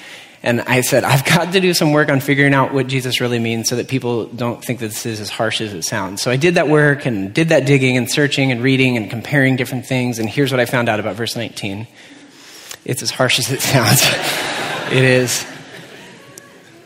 And 0.44 0.60
I 0.62 0.80
said, 0.80 1.04
I've 1.04 1.24
got 1.24 1.52
to 1.52 1.60
do 1.60 1.72
some 1.72 1.92
work 1.92 2.08
on 2.08 2.20
figuring 2.20 2.52
out 2.52 2.74
what 2.74 2.88
Jesus 2.88 3.20
really 3.20 3.38
means 3.38 3.68
so 3.68 3.76
that 3.76 3.86
people 3.86 4.26
don't 4.26 4.62
think 4.62 4.80
that 4.80 4.88
this 4.88 5.06
is 5.06 5.20
as 5.20 5.30
harsh 5.30 5.60
as 5.60 5.72
it 5.72 5.82
sounds. 5.82 6.20
So 6.20 6.32
I 6.32 6.36
did 6.36 6.56
that 6.56 6.68
work 6.68 7.06
and 7.06 7.32
did 7.32 7.50
that 7.50 7.64
digging 7.64 7.96
and 7.96 8.10
searching 8.10 8.50
and 8.50 8.60
reading 8.60 8.96
and 8.96 9.08
comparing 9.08 9.54
different 9.54 9.86
things. 9.86 10.18
And 10.18 10.28
here's 10.28 10.50
what 10.50 10.58
I 10.58 10.64
found 10.64 10.88
out 10.88 10.98
about 10.98 11.14
verse 11.16 11.36
19 11.36 11.86
it's 12.84 13.00
as 13.02 13.12
harsh 13.12 13.38
as 13.38 13.50
it 13.50 13.60
sounds. 13.60 14.02
It 14.92 15.04
is. 15.04 15.46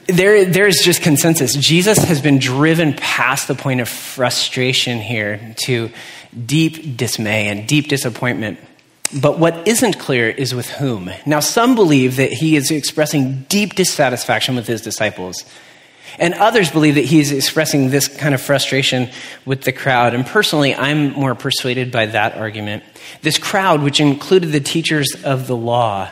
There, 0.07 0.45
there's 0.45 0.77
just 0.77 1.03
consensus. 1.03 1.57
Jesus 1.57 1.99
has 1.99 2.21
been 2.21 2.39
driven 2.39 2.93
past 2.93 3.49
the 3.49 3.57
point 3.57 3.81
of 3.81 3.89
frustration 3.89 5.01
here 5.01 5.57
to 5.65 5.91
deep 6.45 6.97
dismay 6.97 7.49
and 7.49 7.67
deep 7.67 7.89
disappointment. 7.89 8.61
But 9.15 9.39
what 9.39 9.69
isn't 9.69 9.99
clear 9.99 10.29
is 10.29 10.55
with 10.55 10.69
whom. 10.69 11.11
Now, 11.25 11.41
some 11.41 11.75
believe 11.75 12.17
that 12.17 12.33
he 12.33 12.57
is 12.57 12.71
expressing 12.71 13.45
deep 13.49 13.75
dissatisfaction 13.75 14.57
with 14.57 14.67
his 14.67 14.83
disciples. 14.83 15.45
And 16.19 16.35
others 16.35 16.71
believe 16.71 16.95
that 16.95 17.05
he's 17.05 17.31
expressing 17.31 17.91
this 17.91 18.09
kind 18.09 18.35
of 18.35 18.41
frustration 18.41 19.11
with 19.45 19.63
the 19.63 19.73
crowd. 19.73 20.15
And 20.15 20.25
personally, 20.27 20.75
I'm 20.75 21.13
more 21.13 21.35
persuaded 21.35 21.93
by 21.93 22.07
that 22.07 22.37
argument. 22.37 22.85
This 23.23 23.39
crowd, 23.39 23.83
which 23.83 24.01
included 24.01 24.53
the 24.53 24.61
teachers 24.61 25.15
of 25.25 25.47
the 25.47 25.57
law, 25.57 26.11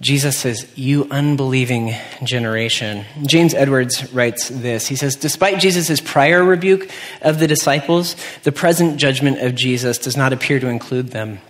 Jesus 0.00 0.38
says, 0.38 0.70
You 0.76 1.06
unbelieving 1.10 1.94
generation. 2.24 3.04
James 3.26 3.52
Edwards 3.52 4.12
writes 4.14 4.48
this. 4.48 4.86
He 4.86 4.96
says, 4.96 5.16
Despite 5.16 5.60
Jesus' 5.60 6.00
prior 6.00 6.42
rebuke 6.42 6.90
of 7.20 7.38
the 7.38 7.46
disciples, 7.46 8.16
the 8.44 8.52
present 8.52 8.96
judgment 8.96 9.40
of 9.40 9.54
Jesus 9.54 9.98
does 9.98 10.16
not 10.16 10.32
appear 10.32 10.58
to 10.58 10.68
include 10.68 11.08
them. 11.08 11.40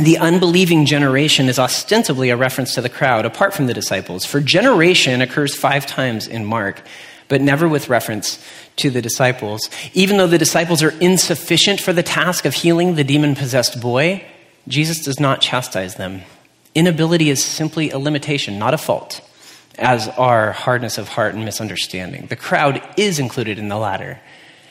The 0.00 0.16
unbelieving 0.16 0.86
generation 0.86 1.50
is 1.50 1.58
ostensibly 1.58 2.30
a 2.30 2.36
reference 2.36 2.74
to 2.74 2.80
the 2.80 2.88
crowd, 2.88 3.26
apart 3.26 3.52
from 3.52 3.66
the 3.66 3.74
disciples. 3.74 4.24
For 4.24 4.40
generation 4.40 5.20
occurs 5.20 5.54
five 5.54 5.84
times 5.84 6.26
in 6.26 6.46
Mark, 6.46 6.80
but 7.28 7.42
never 7.42 7.68
with 7.68 7.90
reference 7.90 8.42
to 8.76 8.88
the 8.88 9.02
disciples. 9.02 9.68
Even 9.92 10.16
though 10.16 10.26
the 10.26 10.38
disciples 10.38 10.82
are 10.82 10.98
insufficient 11.00 11.80
for 11.80 11.92
the 11.92 12.02
task 12.02 12.46
of 12.46 12.54
healing 12.54 12.94
the 12.94 13.04
demon 13.04 13.34
possessed 13.34 13.78
boy, 13.78 14.24
Jesus 14.66 15.04
does 15.04 15.20
not 15.20 15.42
chastise 15.42 15.96
them. 15.96 16.22
Inability 16.74 17.28
is 17.28 17.44
simply 17.44 17.90
a 17.90 17.98
limitation, 17.98 18.58
not 18.58 18.72
a 18.72 18.78
fault, 18.78 19.20
as 19.78 20.08
are 20.08 20.52
hardness 20.52 20.96
of 20.96 21.08
heart 21.08 21.34
and 21.34 21.44
misunderstanding. 21.44 22.26
The 22.28 22.36
crowd 22.36 22.82
is 22.96 23.18
included 23.18 23.58
in 23.58 23.68
the 23.68 23.76
latter. 23.76 24.18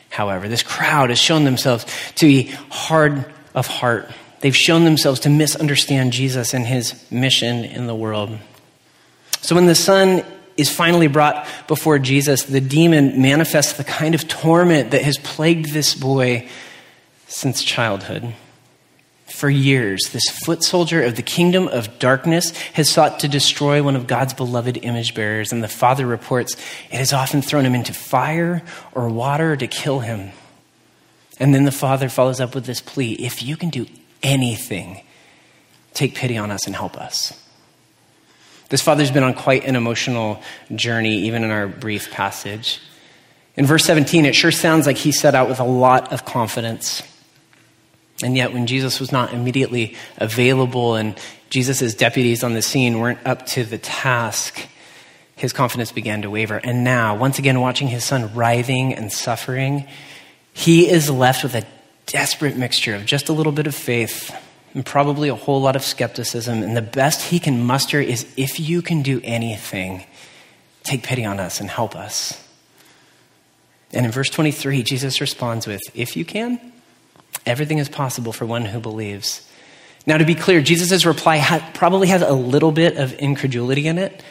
However, 0.09 0.47
this 0.47 0.63
crowd 0.63 1.09
has 1.09 1.19
shown 1.19 1.43
themselves 1.43 1.85
to 2.15 2.25
be 2.25 2.45
hard 2.71 3.31
of 3.53 3.67
heart. 3.67 4.09
They've 4.41 4.55
shown 4.55 4.85
themselves 4.85 5.19
to 5.21 5.29
misunderstand 5.29 6.13
Jesus 6.13 6.53
and 6.53 6.65
his 6.65 7.11
mission 7.11 7.65
in 7.65 7.87
the 7.87 7.95
world. 7.95 8.37
So 9.41 9.55
when 9.55 9.65
the 9.65 9.75
son 9.75 10.23
is 10.57 10.69
finally 10.69 11.07
brought 11.07 11.47
before 11.67 11.99
Jesus, 11.99 12.43
the 12.43 12.61
demon 12.61 13.21
manifests 13.21 13.73
the 13.73 13.83
kind 13.83 14.15
of 14.15 14.27
torment 14.27 14.91
that 14.91 15.01
has 15.01 15.17
plagued 15.17 15.73
this 15.73 15.95
boy 15.95 16.47
since 17.27 17.63
childhood. 17.63 18.33
For 19.27 19.49
years, 19.49 20.01
this 20.11 20.27
foot 20.43 20.63
soldier 20.63 21.01
of 21.03 21.15
the 21.15 21.21
kingdom 21.21 21.67
of 21.69 21.99
darkness 21.99 22.51
has 22.73 22.89
sought 22.89 23.19
to 23.19 23.29
destroy 23.29 23.81
one 23.81 23.95
of 23.95 24.07
God's 24.07 24.33
beloved 24.33 24.77
image 24.81 25.13
bearers, 25.13 25.53
and 25.53 25.63
the 25.63 25.69
father 25.69 26.05
reports 26.05 26.55
it 26.91 26.97
has 26.97 27.13
often 27.13 27.41
thrown 27.41 27.65
him 27.65 27.75
into 27.75 27.93
fire 27.93 28.63
or 28.91 29.07
water 29.07 29.55
to 29.55 29.67
kill 29.67 29.99
him. 29.99 30.31
And 31.39 31.55
then 31.55 31.63
the 31.63 31.71
father 31.71 32.09
follows 32.09 32.41
up 32.41 32.53
with 32.53 32.65
this 32.65 32.81
plea 32.81 33.13
if 33.13 33.41
you 33.41 33.55
can 33.55 33.69
do 33.69 33.85
anything, 34.23 35.03
take 35.93 36.15
pity 36.15 36.37
on 36.37 36.51
us 36.51 36.65
and 36.65 36.75
help 36.75 36.97
us. 36.97 37.33
This 38.69 38.81
father's 38.81 39.11
been 39.11 39.23
on 39.23 39.33
quite 39.33 39.65
an 39.65 39.75
emotional 39.75 40.41
journey, 40.75 41.21
even 41.21 41.43
in 41.43 41.49
our 41.49 41.67
brief 41.67 42.11
passage. 42.11 42.79
In 43.55 43.65
verse 43.65 43.83
17, 43.85 44.25
it 44.25 44.35
sure 44.35 44.51
sounds 44.51 44.85
like 44.85 44.97
he 44.97 45.11
set 45.11 45.33
out 45.33 45.49
with 45.49 45.59
a 45.59 45.65
lot 45.65 46.13
of 46.13 46.23
confidence. 46.23 47.01
And 48.23 48.37
yet, 48.37 48.53
when 48.53 48.67
Jesus 48.67 48.99
was 48.99 49.11
not 49.11 49.33
immediately 49.33 49.95
available 50.17 50.95
and 50.95 51.17
Jesus' 51.49 51.95
deputies 51.95 52.43
on 52.43 52.53
the 52.53 52.61
scene 52.61 52.99
weren't 52.99 53.25
up 53.25 53.45
to 53.47 53.63
the 53.63 53.77
task, 53.77 54.67
his 55.35 55.51
confidence 55.51 55.91
began 55.91 56.21
to 56.21 56.29
waver. 56.29 56.57
And 56.57 56.83
now, 56.83 57.15
once 57.15 57.39
again, 57.39 57.59
watching 57.59 57.87
his 57.87 58.03
son 58.03 58.35
writhing 58.35 58.93
and 58.93 59.11
suffering, 59.11 59.87
he 60.53 60.89
is 60.89 61.09
left 61.09 61.43
with 61.43 61.55
a 61.55 61.65
desperate 62.11 62.57
mixture 62.57 62.95
of 62.95 63.05
just 63.05 63.29
a 63.29 63.33
little 63.33 63.51
bit 63.51 63.67
of 63.67 63.73
faith 63.73 64.35
and 64.73 64.85
probably 64.85 65.29
a 65.29 65.35
whole 65.35 65.61
lot 65.61 65.75
of 65.75 65.83
skepticism. 65.83 66.61
And 66.61 66.75
the 66.75 66.81
best 66.81 67.29
he 67.29 67.39
can 67.39 67.63
muster 67.63 67.99
is 68.01 68.31
if 68.37 68.59
you 68.59 68.81
can 68.81 69.01
do 69.01 69.21
anything, 69.23 70.05
take 70.83 71.03
pity 71.03 71.25
on 71.25 71.39
us 71.39 71.59
and 71.59 71.69
help 71.69 71.95
us. 71.95 72.45
And 73.91 74.05
in 74.05 74.11
verse 74.11 74.29
23, 74.29 74.83
Jesus 74.83 75.21
responds 75.21 75.65
with, 75.65 75.81
If 75.95 76.15
you 76.15 76.25
can, 76.25 76.73
Everything 77.45 77.77
is 77.77 77.89
possible 77.89 78.31
for 78.31 78.45
one 78.45 78.65
who 78.65 78.79
believes. 78.79 79.47
Now, 80.05 80.17
to 80.17 80.25
be 80.25 80.35
clear, 80.35 80.61
Jesus' 80.61 81.05
reply 81.05 81.41
probably 81.73 82.07
has 82.07 82.21
a 82.21 82.33
little 82.33 82.71
bit 82.71 82.97
of 82.97 83.13
incredulity 83.13 83.87
in 83.87 83.97
it, 83.97 84.23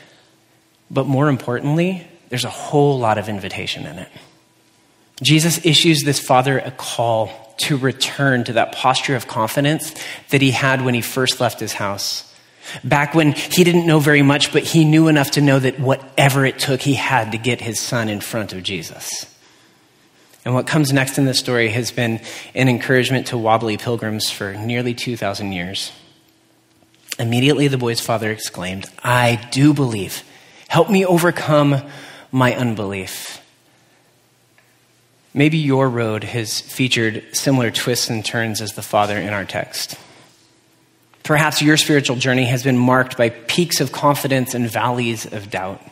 but 0.91 1.07
more 1.07 1.29
importantly, 1.29 2.07
there's 2.29 2.45
a 2.45 2.51
whole 2.51 2.99
lot 2.99 3.19
of 3.19 3.29
invitation 3.29 3.87
in 3.87 3.99
it. 3.99 4.09
Jesus 5.23 5.65
issues 5.65 6.03
this 6.05 6.21
father 6.21 6.59
a 6.59 6.71
call 6.71 7.48
to 7.59 7.77
return 7.77 8.45
to 8.45 8.55
that 8.55 8.73
posture 8.73 9.17
of 9.17 9.27
confidence 9.27 9.95
that 10.31 10.41
he 10.41 10.51
had 10.51 10.85
when 10.85 10.95
he 10.95 11.01
first 11.01 11.41
left 11.41 11.61
his 11.61 11.75
house. 11.75 12.25
Back 12.85 13.15
when 13.15 13.33
he 13.33 13.65
didn't 13.65 13.87
know 13.87 13.99
very 13.99 14.23
much, 14.23 14.53
but 14.53 14.63
he 14.63 14.85
knew 14.85 15.09
enough 15.09 15.33
to 15.33 15.41
know 15.41 15.59
that 15.59 15.81
whatever 15.81 16.45
it 16.45 16.59
took, 16.59 16.81
he 16.81 16.95
had 16.95 17.33
to 17.33 17.39
get 17.39 17.61
his 17.61 17.81
son 17.81 18.09
in 18.09 18.21
front 18.21 18.53
of 18.53 18.63
Jesus. 18.63 19.35
And 20.45 20.55
what 20.55 20.67
comes 20.67 20.93
next 20.93 21.19
in 21.19 21.25
this 21.25 21.39
story 21.39 21.69
has 21.69 21.91
been 21.91 22.21
an 22.55 22.69
encouragement 22.69 23.29
to 23.29 23.39
wobbly 23.39 23.77
pilgrims 23.77 24.31
for 24.31 24.55
nearly 24.55 24.95
2,000 24.95 25.53
years. 25.53 25.93
Immediately, 27.19 27.69
the 27.69 27.79
boy's 27.79 28.01
father 28.01 28.31
exclaimed, 28.31 28.87
I 29.03 29.47
do 29.51 29.75
believe. 29.75 30.23
Help 30.69 30.89
me 30.91 31.05
overcome 31.05 31.83
my 32.31 32.55
unbelief. 32.55 33.43
Maybe 35.35 35.59
your 35.59 35.89
road 35.89 36.25
has 36.25 36.61
featured 36.61 37.25
similar 37.33 37.71
twists 37.71 38.09
and 38.09 38.25
turns 38.25 38.61
as 38.61 38.73
the 38.73 38.83
father 38.83 39.17
in 39.19 39.33
our 39.33 39.45
text. 39.45 39.97
Perhaps 41.23 41.61
your 41.61 41.77
spiritual 41.77 42.17
journey 42.17 42.47
has 42.47 42.63
been 42.63 42.79
marked 42.79 43.19
by 43.19 43.29
peaks 43.29 43.81
of 43.81 43.93
confidence 43.93 44.55
and 44.55 44.69
valleys 44.71 45.31
of 45.31 45.51
doubt. 45.51 45.83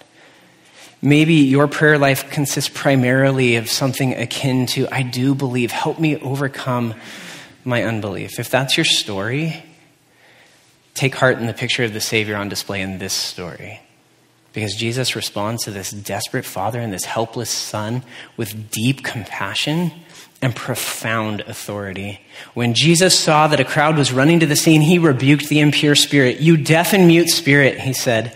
Maybe 1.03 1.35
your 1.35 1.69
prayer 1.69 1.99
life 1.99 2.31
consists 2.31 2.71
primarily 2.73 3.57
of 3.57 3.69
something 3.69 4.15
akin 4.15 4.67
to, 4.69 4.89
I 4.91 5.03
do 5.03 5.35
believe, 5.35 5.71
help 5.71 6.01
me 6.01 6.17
overcome 6.17 6.95
my 7.65 7.83
unbelief. 7.85 8.39
If 8.39 8.49
that's 8.51 8.79
your 8.79 8.87
story, 8.87 9.63
take 10.95 11.15
heart 11.15 11.39
in 11.39 11.47
the 11.47 11.53
picture 11.53 11.85
of 11.85 11.93
the 11.93 12.01
Savior 12.01 12.37
on 12.37 12.49
display 12.49 12.81
in 12.81 12.99
this 12.99 13.13
story. 13.13 13.81
Because 14.57 14.75
Jesus 14.75 15.15
responds 15.15 15.65
to 15.65 15.71
this 15.71 15.91
desperate 15.91 16.47
father 16.47 16.81
and 16.81 16.91
this 16.91 17.05
helpless 17.05 17.51
son 17.51 18.03
with 18.39 18.71
deep 18.71 19.05
compassion 19.05 19.93
and 20.41 20.57
profound 20.57 21.43
authority. 21.43 22.23
When 22.55 22.73
Jesus 22.73 23.19
saw 23.19 23.49
that 23.49 23.61
a 23.61 23.67
crowd 23.67 23.99
was 23.99 24.15
running 24.15 24.41
to 24.41 24.47
the 24.47 24.57
scene, 24.57 24.81
he 24.81 24.99
rebuked 24.99 25.51
the 25.51 25.61
impure 25.61 25.95
spirit. 25.95 26.41
You 26.41 26.57
deaf 26.57 26.95
and 26.95 27.07
mute 27.07 27.29
spirit, 27.29 27.79
he 27.79 27.93
said. 27.93 28.35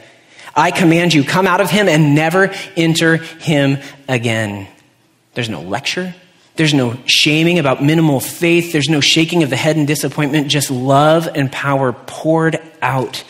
I 0.54 0.72
command 0.72 1.14
you, 1.14 1.24
come 1.24 1.46
out 1.46 1.62
of 1.62 1.70
him 1.70 1.88
and 1.88 2.14
never 2.14 2.52
enter 2.76 3.16
him 3.16 3.78
again. 4.06 4.68
There's 5.32 5.48
no 5.48 5.62
lecture. 5.62 6.14
There's 6.56 6.74
no 6.74 6.98
shaming 7.06 7.58
about 7.58 7.82
minimal 7.82 8.20
faith. 8.20 8.72
There's 8.72 8.90
no 8.90 9.00
shaking 9.00 9.42
of 9.42 9.48
the 9.48 9.56
head 9.56 9.78
in 9.78 9.86
disappointment. 9.86 10.48
Just 10.48 10.70
love 10.70 11.30
and 11.34 11.50
power 11.50 11.94
poured 11.94 12.60
out 12.82 13.24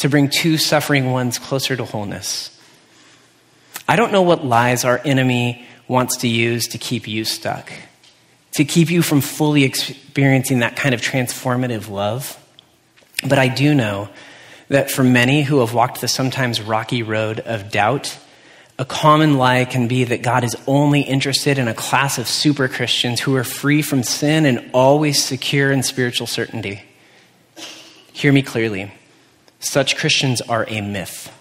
to 0.00 0.08
bring 0.08 0.30
two 0.30 0.56
suffering 0.56 1.12
ones 1.12 1.38
closer 1.38 1.76
to 1.76 1.84
wholeness. 1.84 2.58
I 3.86 3.96
don't 3.96 4.12
know 4.12 4.22
what 4.22 4.44
lies 4.44 4.84
our 4.84 5.00
enemy 5.04 5.66
wants 5.88 6.18
to 6.18 6.28
use 6.28 6.68
to 6.68 6.78
keep 6.78 7.06
you 7.06 7.24
stuck, 7.24 7.70
to 8.52 8.64
keep 8.64 8.90
you 8.90 9.02
from 9.02 9.20
fully 9.20 9.64
experiencing 9.64 10.60
that 10.60 10.74
kind 10.74 10.94
of 10.94 11.02
transformative 11.02 11.90
love. 11.90 12.38
But 13.28 13.38
I 13.38 13.48
do 13.48 13.74
know 13.74 14.08
that 14.68 14.90
for 14.90 15.04
many 15.04 15.42
who 15.42 15.60
have 15.60 15.74
walked 15.74 16.00
the 16.00 16.08
sometimes 16.08 16.62
rocky 16.62 17.02
road 17.02 17.40
of 17.40 17.70
doubt, 17.70 18.18
a 18.78 18.86
common 18.86 19.36
lie 19.36 19.66
can 19.66 19.86
be 19.86 20.04
that 20.04 20.22
God 20.22 20.44
is 20.44 20.56
only 20.66 21.02
interested 21.02 21.58
in 21.58 21.68
a 21.68 21.74
class 21.74 22.16
of 22.16 22.26
super 22.26 22.68
Christians 22.68 23.20
who 23.20 23.36
are 23.36 23.44
free 23.44 23.82
from 23.82 24.02
sin 24.02 24.46
and 24.46 24.70
always 24.72 25.22
secure 25.22 25.70
in 25.70 25.82
spiritual 25.82 26.26
certainty. 26.26 26.80
Hear 28.14 28.32
me 28.32 28.40
clearly. 28.40 28.92
Such 29.60 29.96
Christians 29.96 30.40
are 30.40 30.64
a 30.68 30.80
myth. 30.80 31.32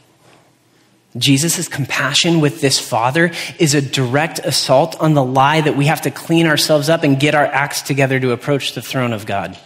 Jesus' 1.18 1.68
compassion 1.68 2.40
with 2.40 2.62
this 2.62 2.78
father 2.80 3.32
is 3.58 3.74
a 3.74 3.82
direct 3.82 4.40
assault 4.40 5.00
on 5.00 5.16
the 5.16 5.24
lie 5.24 5.62
that 5.62 5.76
we 5.76 5.88
have 5.88 6.04
to 6.04 6.12
clean 6.12 6.46
ourselves 6.46 6.88
up 6.88 7.04
and 7.04 7.20
get 7.20 7.34
our 7.34 7.46
acts 7.46 7.82
together 7.82 8.20
to 8.20 8.32
approach 8.32 8.74
the 8.74 8.82
throne 8.82 9.12
of 9.12 9.26
God. 9.26 9.58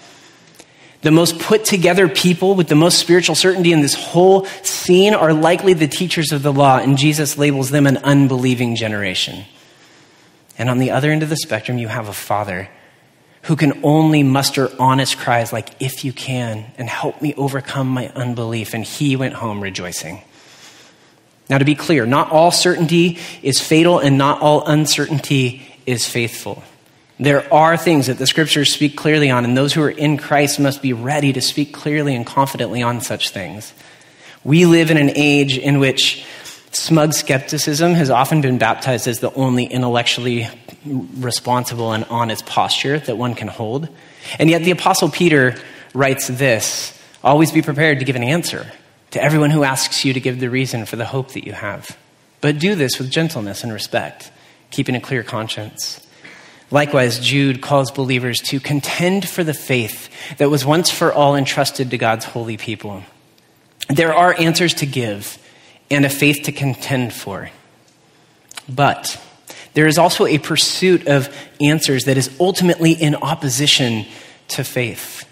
The 1.01 1.11
most 1.11 1.39
put 1.39 1.65
together 1.65 2.07
people 2.07 2.55
with 2.55 2.69
the 2.69 2.75
most 2.75 2.97
spiritual 2.97 3.35
certainty 3.35 3.73
in 3.73 3.81
this 3.81 3.93
whole 3.93 4.45
scene 4.61 5.13
are 5.13 5.33
likely 5.33 5.73
the 5.73 5.87
teachers 5.87 6.31
of 6.31 6.43
the 6.43 6.53
law, 6.53 6.77
and 6.77 6.97
Jesus 6.97 7.37
labels 7.37 7.71
them 7.71 7.87
an 7.87 7.97
unbelieving 7.97 8.77
generation. 8.77 9.43
And 10.57 10.69
on 10.69 10.77
the 10.77 10.91
other 10.91 11.11
end 11.11 11.21
of 11.21 11.29
the 11.29 11.35
spectrum, 11.35 11.77
you 11.77 11.89
have 11.89 12.07
a 12.07 12.13
father 12.13 12.69
who 13.43 13.55
can 13.55 13.79
only 13.83 14.23
muster 14.23 14.69
honest 14.79 15.17
cries 15.17 15.53
like, 15.53 15.69
If 15.79 16.05
you 16.05 16.13
can, 16.13 16.71
and 16.77 16.89
help 16.89 17.21
me 17.21 17.33
overcome 17.35 17.87
my 17.87 18.09
unbelief. 18.09 18.73
And 18.73 18.83
he 18.83 19.15
went 19.15 19.35
home 19.35 19.61
rejoicing. 19.61 20.21
Now, 21.49 21.57
to 21.57 21.65
be 21.65 21.75
clear, 21.75 22.05
not 22.05 22.31
all 22.31 22.51
certainty 22.51 23.19
is 23.41 23.59
fatal 23.59 23.99
and 23.99 24.17
not 24.17 24.41
all 24.41 24.65
uncertainty 24.65 25.61
is 25.85 26.07
faithful. 26.07 26.63
There 27.19 27.53
are 27.53 27.77
things 27.77 28.07
that 28.07 28.17
the 28.17 28.25
scriptures 28.25 28.73
speak 28.73 28.95
clearly 28.95 29.29
on, 29.29 29.45
and 29.45 29.55
those 29.55 29.73
who 29.73 29.83
are 29.83 29.89
in 29.89 30.17
Christ 30.17 30.59
must 30.59 30.81
be 30.81 30.93
ready 30.93 31.31
to 31.33 31.41
speak 31.41 31.73
clearly 31.73 32.15
and 32.15 32.25
confidently 32.25 32.81
on 32.81 33.01
such 33.01 33.29
things. 33.29 33.73
We 34.43 34.65
live 34.65 34.89
in 34.89 34.97
an 34.97 35.11
age 35.15 35.57
in 35.57 35.79
which 35.79 36.25
smug 36.75 37.13
skepticism 37.13 37.93
has 37.93 38.09
often 38.09 38.41
been 38.41 38.57
baptized 38.57 39.07
as 39.07 39.19
the 39.19 39.33
only 39.33 39.65
intellectually 39.65 40.47
responsible 40.85 41.91
and 41.91 42.05
honest 42.05 42.45
posture 42.45 42.99
that 42.99 43.17
one 43.17 43.35
can 43.35 43.47
hold. 43.47 43.89
And 44.39 44.49
yet, 44.49 44.63
the 44.63 44.71
Apostle 44.71 45.09
Peter 45.09 45.55
writes 45.93 46.27
this 46.27 46.99
always 47.23 47.51
be 47.51 47.61
prepared 47.61 47.99
to 47.99 48.05
give 48.05 48.15
an 48.15 48.23
answer 48.23 48.71
to 49.11 49.23
everyone 49.23 49.51
who 49.51 49.63
asks 49.63 50.03
you 50.03 50.13
to 50.13 50.19
give 50.19 50.39
the 50.39 50.49
reason 50.49 50.85
for 50.85 50.95
the 50.95 51.05
hope 51.05 51.31
that 51.33 51.45
you 51.45 51.53
have. 51.53 51.97
But 52.41 52.59
do 52.59 52.75
this 52.75 52.99
with 52.99 53.09
gentleness 53.09 53.63
and 53.63 53.71
respect, 53.71 54.31
keeping 54.71 54.95
a 54.95 55.01
clear 55.01 55.23
conscience. 55.23 56.05
Likewise, 56.71 57.19
Jude 57.19 57.61
calls 57.61 57.91
believers 57.91 58.39
to 58.41 58.59
contend 58.59 59.29
for 59.29 59.43
the 59.43 59.53
faith 59.53 60.09
that 60.37 60.49
was 60.49 60.65
once 60.65 60.89
for 60.89 61.13
all 61.13 61.35
entrusted 61.35 61.91
to 61.91 61.97
God's 61.97 62.25
holy 62.25 62.57
people. 62.57 63.03
There 63.89 64.13
are 64.13 64.35
answers 64.39 64.73
to 64.75 64.85
give 64.85 65.37
and 65.89 66.05
a 66.05 66.09
faith 66.09 66.43
to 66.43 66.51
contend 66.51 67.13
for. 67.13 67.49
But 68.67 69.21
there 69.73 69.87
is 69.87 69.97
also 69.97 70.25
a 70.25 70.37
pursuit 70.37 71.07
of 71.07 71.35
answers 71.61 72.05
that 72.05 72.17
is 72.17 72.35
ultimately 72.39 72.91
in 72.91 73.15
opposition 73.15 74.05
to 74.49 74.63
faith. 74.63 75.27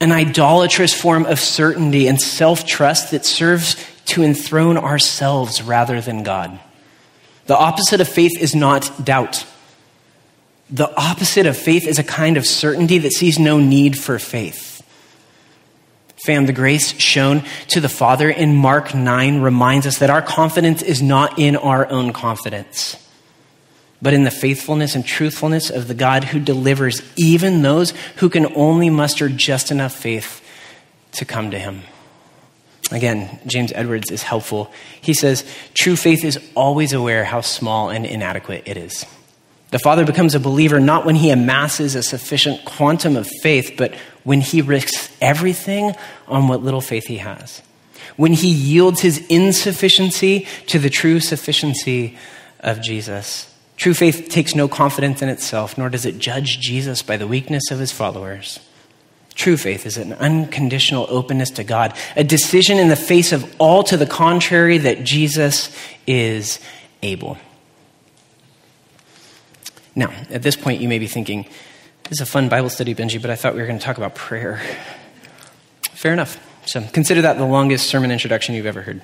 An 0.00 0.12
idolatrous 0.12 0.92
form 0.92 1.26
of 1.26 1.38
certainty 1.38 2.08
and 2.08 2.20
self 2.20 2.66
trust 2.66 3.10
that 3.10 3.24
serves 3.24 3.76
to 4.06 4.22
enthrone 4.22 4.76
ourselves 4.76 5.62
rather 5.62 6.00
than 6.00 6.22
God. 6.22 6.58
The 7.46 7.56
opposite 7.56 8.00
of 8.00 8.08
faith 8.08 8.38
is 8.40 8.54
not 8.54 9.04
doubt. 9.04 9.46
The 10.70 10.94
opposite 10.96 11.46
of 11.46 11.56
faith 11.56 11.86
is 11.86 11.98
a 11.98 12.04
kind 12.04 12.36
of 12.36 12.46
certainty 12.46 12.98
that 12.98 13.12
sees 13.12 13.38
no 13.38 13.58
need 13.58 13.98
for 13.98 14.18
faith. 14.18 14.73
Fam, 16.24 16.46
the 16.46 16.52
grace 16.52 16.98
shown 16.98 17.42
to 17.68 17.80
the 17.80 17.88
Father 17.88 18.30
in 18.30 18.56
Mark 18.56 18.94
9 18.94 19.40
reminds 19.40 19.86
us 19.86 19.98
that 19.98 20.10
our 20.10 20.22
confidence 20.22 20.82
is 20.82 21.02
not 21.02 21.38
in 21.38 21.56
our 21.56 21.88
own 21.90 22.12
confidence 22.12 22.96
but 24.04 24.12
in 24.12 24.24
the 24.24 24.30
faithfulness 24.30 24.94
and 24.94 25.06
truthfulness 25.06 25.70
of 25.70 25.88
the 25.88 25.94
God 25.94 26.24
who 26.24 26.38
delivers 26.38 27.00
even 27.16 27.62
those 27.62 27.94
who 28.16 28.28
can 28.28 28.54
only 28.54 28.90
muster 28.90 29.30
just 29.30 29.70
enough 29.70 29.94
faith 29.94 30.46
to 31.12 31.24
come 31.24 31.50
to 31.52 31.58
him. 31.58 31.80
Again, 32.92 33.40
James 33.46 33.72
Edwards 33.74 34.10
is 34.10 34.22
helpful. 34.22 34.70
He 35.00 35.14
says, 35.14 35.42
True 35.72 35.96
faith 35.96 36.22
is 36.22 36.38
always 36.54 36.92
aware 36.92 37.24
how 37.24 37.40
small 37.40 37.88
and 37.88 38.04
inadequate 38.04 38.64
it 38.66 38.76
is. 38.76 39.06
The 39.74 39.80
Father 39.80 40.06
becomes 40.06 40.36
a 40.36 40.40
believer 40.40 40.78
not 40.78 41.04
when 41.04 41.16
he 41.16 41.30
amasses 41.30 41.96
a 41.96 42.02
sufficient 42.04 42.64
quantum 42.64 43.16
of 43.16 43.26
faith, 43.42 43.74
but 43.76 43.92
when 44.22 44.40
he 44.40 44.62
risks 44.62 45.10
everything 45.20 45.96
on 46.28 46.46
what 46.46 46.62
little 46.62 46.80
faith 46.80 47.08
he 47.08 47.16
has. 47.16 47.60
When 48.14 48.34
he 48.34 48.52
yields 48.52 49.00
his 49.00 49.26
insufficiency 49.26 50.46
to 50.68 50.78
the 50.78 50.90
true 50.90 51.18
sufficiency 51.18 52.16
of 52.60 52.82
Jesus. 52.82 53.52
True 53.76 53.94
faith 53.94 54.28
takes 54.28 54.54
no 54.54 54.68
confidence 54.68 55.22
in 55.22 55.28
itself, 55.28 55.76
nor 55.76 55.88
does 55.88 56.06
it 56.06 56.20
judge 56.20 56.60
Jesus 56.60 57.02
by 57.02 57.16
the 57.16 57.26
weakness 57.26 57.72
of 57.72 57.80
his 57.80 57.90
followers. 57.90 58.60
True 59.34 59.56
faith 59.56 59.86
is 59.86 59.96
an 59.96 60.12
unconditional 60.12 61.08
openness 61.10 61.50
to 61.50 61.64
God, 61.64 61.96
a 62.14 62.22
decision 62.22 62.78
in 62.78 62.90
the 62.90 62.94
face 62.94 63.32
of 63.32 63.52
all 63.58 63.82
to 63.82 63.96
the 63.96 64.06
contrary 64.06 64.78
that 64.78 65.02
Jesus 65.02 65.76
is 66.06 66.60
able. 67.02 67.38
Now, 69.96 70.10
at 70.30 70.42
this 70.42 70.56
point, 70.56 70.80
you 70.80 70.88
may 70.88 70.98
be 70.98 71.06
thinking, 71.06 71.44
this 72.04 72.12
is 72.12 72.20
a 72.20 72.26
fun 72.26 72.48
Bible 72.48 72.68
study, 72.68 72.94
Benji, 72.94 73.20
but 73.20 73.30
I 73.30 73.36
thought 73.36 73.54
we 73.54 73.60
were 73.60 73.66
going 73.66 73.78
to 73.78 73.84
talk 73.84 73.96
about 73.96 74.14
prayer. 74.14 74.60
Fair 75.92 76.12
enough. 76.12 76.38
So 76.66 76.82
consider 76.92 77.22
that 77.22 77.38
the 77.38 77.46
longest 77.46 77.86
sermon 77.86 78.10
introduction 78.10 78.54
you've 78.54 78.66
ever 78.66 78.82
heard. 78.82 79.02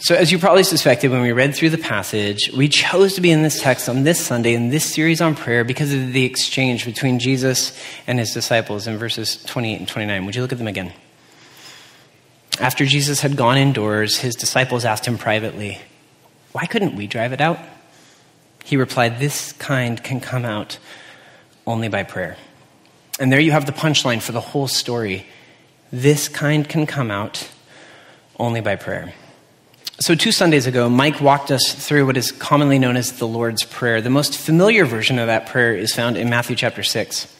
So, 0.00 0.14
as 0.14 0.30
you 0.30 0.38
probably 0.38 0.62
suspected 0.62 1.10
when 1.10 1.22
we 1.22 1.32
read 1.32 1.56
through 1.56 1.70
the 1.70 1.78
passage, 1.78 2.52
we 2.56 2.68
chose 2.68 3.14
to 3.16 3.20
be 3.20 3.32
in 3.32 3.42
this 3.42 3.60
text 3.60 3.88
on 3.88 4.04
this 4.04 4.24
Sunday 4.24 4.54
in 4.54 4.70
this 4.70 4.84
series 4.84 5.20
on 5.20 5.34
prayer 5.34 5.64
because 5.64 5.92
of 5.92 6.12
the 6.12 6.24
exchange 6.24 6.84
between 6.84 7.18
Jesus 7.18 7.76
and 8.06 8.18
his 8.18 8.32
disciples 8.32 8.86
in 8.86 8.96
verses 8.96 9.42
28 9.44 9.78
and 9.80 9.88
29. 9.88 10.24
Would 10.24 10.36
you 10.36 10.42
look 10.42 10.52
at 10.52 10.58
them 10.58 10.68
again? 10.68 10.92
After 12.60 12.86
Jesus 12.86 13.20
had 13.20 13.36
gone 13.36 13.58
indoors, 13.58 14.18
his 14.18 14.36
disciples 14.36 14.84
asked 14.84 15.04
him 15.04 15.18
privately, 15.18 15.80
Why 16.52 16.66
couldn't 16.66 16.94
we 16.94 17.08
drive 17.08 17.32
it 17.32 17.40
out? 17.40 17.58
He 18.68 18.76
replied, 18.76 19.18
This 19.18 19.52
kind 19.52 20.04
can 20.04 20.20
come 20.20 20.44
out 20.44 20.76
only 21.66 21.88
by 21.88 22.02
prayer. 22.02 22.36
And 23.18 23.32
there 23.32 23.40
you 23.40 23.52
have 23.52 23.64
the 23.64 23.72
punchline 23.72 24.20
for 24.20 24.32
the 24.32 24.42
whole 24.42 24.68
story. 24.68 25.24
This 25.90 26.28
kind 26.28 26.68
can 26.68 26.84
come 26.84 27.10
out 27.10 27.48
only 28.38 28.60
by 28.60 28.76
prayer. 28.76 29.14
So, 30.00 30.14
two 30.14 30.32
Sundays 30.32 30.66
ago, 30.66 30.90
Mike 30.90 31.18
walked 31.22 31.50
us 31.50 31.72
through 31.72 32.04
what 32.04 32.18
is 32.18 32.30
commonly 32.30 32.78
known 32.78 32.98
as 32.98 33.12
the 33.12 33.26
Lord's 33.26 33.64
Prayer. 33.64 34.02
The 34.02 34.10
most 34.10 34.36
familiar 34.36 34.84
version 34.84 35.18
of 35.18 35.28
that 35.28 35.46
prayer 35.46 35.74
is 35.74 35.94
found 35.94 36.18
in 36.18 36.28
Matthew 36.28 36.54
chapter 36.54 36.82
6. 36.82 37.34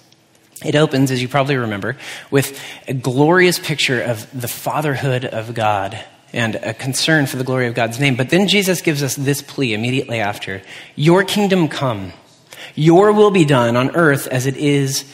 It 0.64 0.76
opens, 0.76 1.10
as 1.10 1.20
you 1.20 1.28
probably 1.28 1.56
remember, 1.56 1.98
with 2.30 2.58
a 2.88 2.94
glorious 2.94 3.58
picture 3.58 4.00
of 4.00 4.26
the 4.40 4.48
fatherhood 4.48 5.26
of 5.26 5.52
God 5.52 6.02
and 6.32 6.56
a 6.56 6.74
concern 6.74 7.26
for 7.26 7.36
the 7.36 7.44
glory 7.44 7.66
of 7.66 7.74
God's 7.74 7.98
name. 7.98 8.16
But 8.16 8.30
then 8.30 8.48
Jesus 8.48 8.82
gives 8.82 9.02
us 9.02 9.16
this 9.16 9.42
plea 9.42 9.74
immediately 9.74 10.20
after 10.20 10.62
Your 10.96 11.24
kingdom 11.24 11.68
come, 11.68 12.12
your 12.74 13.12
will 13.12 13.30
be 13.30 13.44
done 13.44 13.76
on 13.76 13.94
earth 13.96 14.26
as 14.26 14.46
it 14.46 14.56
is 14.56 15.10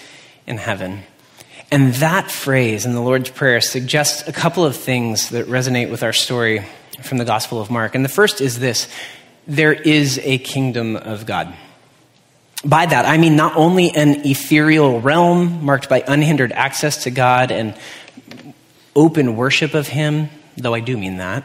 in 0.46 0.58
heaven. 0.58 1.02
And 1.70 1.94
that 1.94 2.30
phrase 2.30 2.86
in 2.86 2.92
the 2.92 3.00
Lord's 3.00 3.30
Prayer 3.30 3.60
suggests 3.60 4.28
a 4.28 4.32
couple 4.32 4.64
of 4.64 4.76
things 4.76 5.30
that 5.30 5.46
resonate 5.46 5.90
with 5.90 6.02
our 6.02 6.12
story 6.12 6.64
from 7.02 7.18
the 7.18 7.24
Gospel 7.24 7.60
of 7.60 7.70
Mark. 7.70 7.94
And 7.94 8.04
the 8.04 8.10
first 8.10 8.40
is 8.40 8.58
this 8.58 8.88
there 9.46 9.72
is 9.72 10.18
a 10.22 10.38
kingdom 10.38 10.96
of 10.96 11.26
God. 11.26 11.52
By 12.64 12.86
that, 12.86 13.04
I 13.04 13.18
mean 13.18 13.36
not 13.36 13.56
only 13.56 13.90
an 13.90 14.26
ethereal 14.26 15.00
realm 15.00 15.64
marked 15.64 15.88
by 15.88 16.02
unhindered 16.06 16.52
access 16.52 17.02
to 17.04 17.10
God 17.10 17.50
and 17.50 17.74
open 18.96 19.36
worship 19.36 19.74
of 19.74 19.86
Him, 19.86 20.30
though 20.56 20.74
I 20.74 20.80
do 20.80 20.96
mean 20.96 21.18
that, 21.18 21.44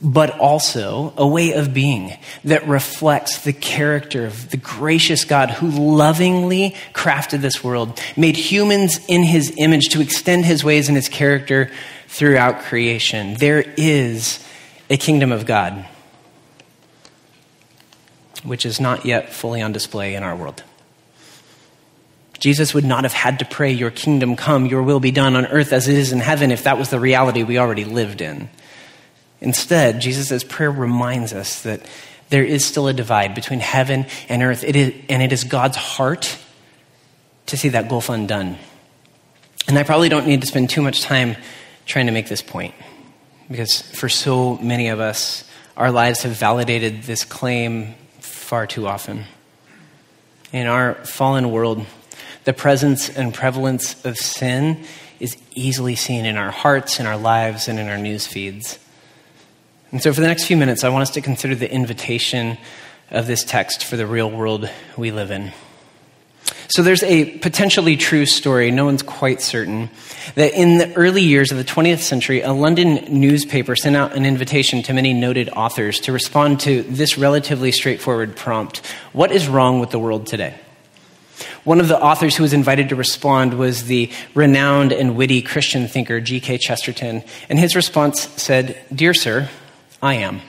but 0.00 0.38
also 0.38 1.14
a 1.16 1.26
way 1.26 1.52
of 1.52 1.72
being 1.72 2.16
that 2.44 2.66
reflects 2.68 3.42
the 3.42 3.52
character 3.52 4.26
of 4.26 4.50
the 4.50 4.56
gracious 4.56 5.24
God 5.24 5.50
who 5.50 5.70
lovingly 5.70 6.74
crafted 6.92 7.40
this 7.40 7.64
world, 7.64 7.98
made 8.16 8.36
humans 8.36 9.00
in 9.08 9.22
His 9.22 9.54
image 9.56 9.88
to 9.90 10.00
extend 10.00 10.44
His 10.44 10.62
ways 10.62 10.88
and 10.88 10.96
His 10.96 11.08
character 11.08 11.70
throughout 12.08 12.60
creation. 12.60 13.34
There 13.34 13.64
is 13.76 14.44
a 14.90 14.96
kingdom 14.96 15.32
of 15.32 15.46
God, 15.46 15.86
which 18.44 18.66
is 18.66 18.80
not 18.80 19.04
yet 19.04 19.32
fully 19.32 19.62
on 19.62 19.72
display 19.72 20.14
in 20.14 20.22
our 20.22 20.36
world. 20.36 20.62
Jesus 22.38 22.74
would 22.74 22.84
not 22.84 23.04
have 23.04 23.12
had 23.12 23.38
to 23.38 23.44
pray, 23.44 23.72
Your 23.72 23.90
kingdom 23.90 24.36
come, 24.36 24.66
your 24.66 24.82
will 24.82 25.00
be 25.00 25.10
done 25.10 25.36
on 25.36 25.46
earth 25.46 25.72
as 25.72 25.88
it 25.88 25.96
is 25.96 26.12
in 26.12 26.20
heaven, 26.20 26.50
if 26.50 26.64
that 26.64 26.78
was 26.78 26.90
the 26.90 27.00
reality 27.00 27.42
we 27.42 27.58
already 27.58 27.84
lived 27.84 28.20
in. 28.20 28.48
Instead, 29.40 30.00
Jesus' 30.00 30.44
prayer 30.44 30.70
reminds 30.70 31.32
us 31.32 31.62
that 31.62 31.82
there 32.28 32.44
is 32.44 32.64
still 32.64 32.88
a 32.88 32.92
divide 32.92 33.34
between 33.34 33.60
heaven 33.60 34.06
and 34.28 34.42
earth, 34.42 34.64
it 34.64 34.76
is, 34.76 34.94
and 35.08 35.22
it 35.22 35.32
is 35.32 35.44
God's 35.44 35.76
heart 35.76 36.38
to 37.46 37.56
see 37.56 37.70
that 37.70 37.88
gulf 37.88 38.08
undone. 38.08 38.56
And 39.68 39.78
I 39.78 39.82
probably 39.82 40.08
don't 40.08 40.26
need 40.26 40.40
to 40.40 40.46
spend 40.46 40.70
too 40.70 40.82
much 40.82 41.02
time 41.02 41.36
trying 41.86 42.06
to 42.06 42.12
make 42.12 42.28
this 42.28 42.42
point 42.42 42.74
because 43.50 43.82
for 43.82 44.08
so 44.08 44.56
many 44.56 44.88
of 44.88 45.00
us, 45.00 45.44
our 45.76 45.90
lives 45.90 46.22
have 46.22 46.32
validated 46.32 47.02
this 47.02 47.24
claim 47.24 47.94
far 48.20 48.66
too 48.66 48.86
often. 48.86 49.24
In 50.52 50.66
our 50.66 50.94
fallen 50.94 51.50
world, 51.50 51.84
the 52.46 52.54
presence 52.54 53.10
and 53.10 53.34
prevalence 53.34 54.02
of 54.06 54.16
sin 54.16 54.84
is 55.18 55.36
easily 55.54 55.96
seen 55.96 56.24
in 56.24 56.36
our 56.36 56.52
hearts, 56.52 57.00
in 57.00 57.06
our 57.06 57.16
lives, 57.16 57.66
and 57.66 57.78
in 57.78 57.88
our 57.88 57.98
news 57.98 58.26
feeds. 58.26 58.78
And 59.90 60.00
so, 60.00 60.12
for 60.12 60.20
the 60.20 60.28
next 60.28 60.44
few 60.44 60.56
minutes, 60.56 60.84
I 60.84 60.88
want 60.88 61.02
us 61.02 61.10
to 61.10 61.20
consider 61.20 61.56
the 61.56 61.70
invitation 61.70 62.56
of 63.10 63.26
this 63.26 63.42
text 63.44 63.84
for 63.84 63.96
the 63.96 64.06
real 64.06 64.30
world 64.30 64.70
we 64.96 65.10
live 65.10 65.30
in. 65.30 65.52
So 66.68 66.82
there's 66.82 67.02
a 67.02 67.38
potentially 67.38 67.96
true 67.96 68.26
story, 68.26 68.70
no 68.70 68.84
one's 68.84 69.02
quite 69.02 69.40
certain, 69.40 69.88
that 70.34 70.52
in 70.52 70.78
the 70.78 70.92
early 70.94 71.22
years 71.22 71.52
of 71.52 71.58
the 71.58 71.64
20th 71.64 72.00
century, 72.00 72.40
a 72.40 72.52
London 72.52 73.20
newspaper 73.20 73.76
sent 73.76 73.94
out 73.94 74.16
an 74.16 74.26
invitation 74.26 74.82
to 74.84 74.92
many 74.92 75.12
noted 75.12 75.48
authors 75.50 76.00
to 76.00 76.12
respond 76.12 76.60
to 76.60 76.82
this 76.82 77.18
relatively 77.18 77.72
straightforward 77.72 78.36
prompt 78.36 78.84
What 79.12 79.32
is 79.32 79.48
wrong 79.48 79.80
with 79.80 79.90
the 79.90 79.98
world 79.98 80.26
today? 80.26 80.58
One 81.66 81.80
of 81.80 81.88
the 81.88 82.00
authors 82.00 82.36
who 82.36 82.44
was 82.44 82.52
invited 82.52 82.90
to 82.90 82.94
respond 82.94 83.54
was 83.54 83.86
the 83.86 84.12
renowned 84.34 84.92
and 84.92 85.16
witty 85.16 85.42
Christian 85.42 85.88
thinker 85.88 86.20
G.K. 86.20 86.58
Chesterton, 86.58 87.24
and 87.48 87.58
his 87.58 87.74
response 87.74 88.20
said, 88.40 88.80
Dear 88.94 89.12
sir, 89.12 89.48
I 90.00 90.14
am. 90.14 90.42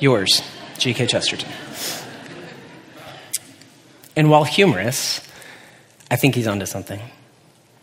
Yours, 0.00 0.40
G.K. 0.78 1.04
Chesterton. 1.08 1.52
And 4.16 4.30
while 4.30 4.44
humorous, 4.44 5.20
I 6.10 6.16
think 6.16 6.34
he's 6.34 6.46
onto 6.46 6.64
something. 6.64 7.02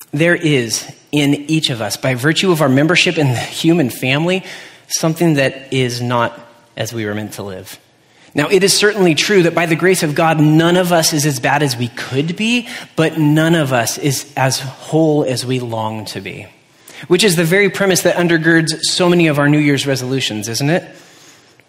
There 0.09 0.35
is 0.35 0.91
in 1.11 1.35
each 1.35 1.69
of 1.69 1.81
us, 1.81 1.97
by 1.97 2.15
virtue 2.15 2.51
of 2.51 2.63
our 2.63 2.69
membership 2.69 3.19
in 3.19 3.27
the 3.27 3.37
human 3.37 3.91
family, 3.91 4.43
something 4.87 5.35
that 5.35 5.71
is 5.71 6.01
not 6.01 6.39
as 6.75 6.93
we 6.93 7.05
were 7.05 7.13
meant 7.13 7.33
to 7.33 7.43
live. 7.43 7.79
Now, 8.35 8.47
it 8.49 8.63
is 8.63 8.73
certainly 8.73 9.15
true 9.15 9.43
that 9.43 9.55
by 9.55 9.65
the 9.65 9.75
grace 9.75 10.03
of 10.03 10.13
God, 10.15 10.39
none 10.39 10.77
of 10.77 10.91
us 10.91 11.13
is 11.13 11.25
as 11.25 11.39
bad 11.39 11.63
as 11.63 11.75
we 11.75 11.87
could 11.87 12.35
be, 12.35 12.67
but 12.95 13.17
none 13.17 13.55
of 13.55 13.73
us 13.73 13.97
is 13.97 14.31
as 14.37 14.59
whole 14.59 15.23
as 15.23 15.45
we 15.45 15.59
long 15.59 16.05
to 16.05 16.21
be. 16.21 16.47
Which 17.07 17.23
is 17.23 17.35
the 17.35 17.43
very 17.43 17.69
premise 17.69 18.03
that 18.03 18.15
undergirds 18.15 18.79
so 18.81 19.09
many 19.09 19.27
of 19.27 19.39
our 19.39 19.49
New 19.49 19.59
Year's 19.59 19.87
resolutions, 19.87 20.47
isn't 20.47 20.69
it? 20.69 20.83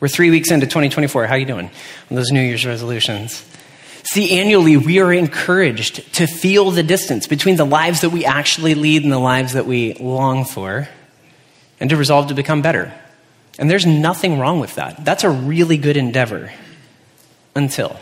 We're 0.01 0.09
three 0.09 0.31
weeks 0.31 0.51
into 0.51 0.67
2024. 0.67 1.27
How 1.27 1.35
are 1.35 1.39
you 1.39 1.47
doing 1.47 1.71
on 2.11 2.17
those 2.17 2.31
New 2.31 2.41
Year's 2.41 2.67
resolutions? 2.67 3.45
See, 4.03 4.39
annually, 4.39 4.77
we 4.77 4.99
are 4.99 5.13
encouraged 5.13 6.15
to 6.15 6.27
feel 6.27 6.71
the 6.71 6.83
distance 6.83 7.27
between 7.27 7.57
the 7.57 7.67
lives 7.67 8.01
that 8.01 8.11
we 8.11 8.25
actually 8.25 8.75
lead 8.75 9.03
and 9.03 9.13
the 9.13 9.19
lives 9.19 9.53
that 9.53 9.67
we 9.67 9.95
long 9.95 10.45
for, 10.45 10.89
and 11.79 11.91
to 11.91 11.97
resolve 11.97 12.29
to 12.29 12.35
become 12.35 12.63
better. 12.63 12.93
And 13.59 13.71
there's 13.71 13.87
nothing 13.87 14.39
wrong 14.39 14.61
with 14.61 14.77
that. 14.77 15.05
That's 15.05 15.25
a 15.25 15.31
really 15.31 15.77
good 15.77 15.97
endeavor. 15.97 16.53
Until. 17.55 17.99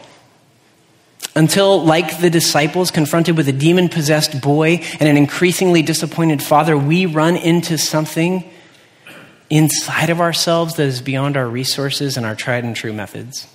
Until, 1.34 1.84
like 1.84 2.20
the 2.20 2.30
disciples 2.30 2.90
confronted 2.90 3.36
with 3.36 3.48
a 3.48 3.52
demon 3.52 3.88
possessed 3.88 4.40
boy 4.40 4.84
and 4.98 5.08
an 5.08 5.16
increasingly 5.16 5.82
disappointed 5.82 6.42
father, 6.42 6.76
we 6.76 7.06
run 7.06 7.36
into 7.36 7.78
something 7.78 8.50
inside 9.50 10.10
of 10.10 10.20
ourselves 10.20 10.74
that 10.74 10.86
is 10.86 11.00
beyond 11.00 11.36
our 11.36 11.48
resources 11.48 12.16
and 12.16 12.26
our 12.26 12.34
tried 12.34 12.64
and 12.64 12.76
true 12.76 12.92
methods. 12.92 13.46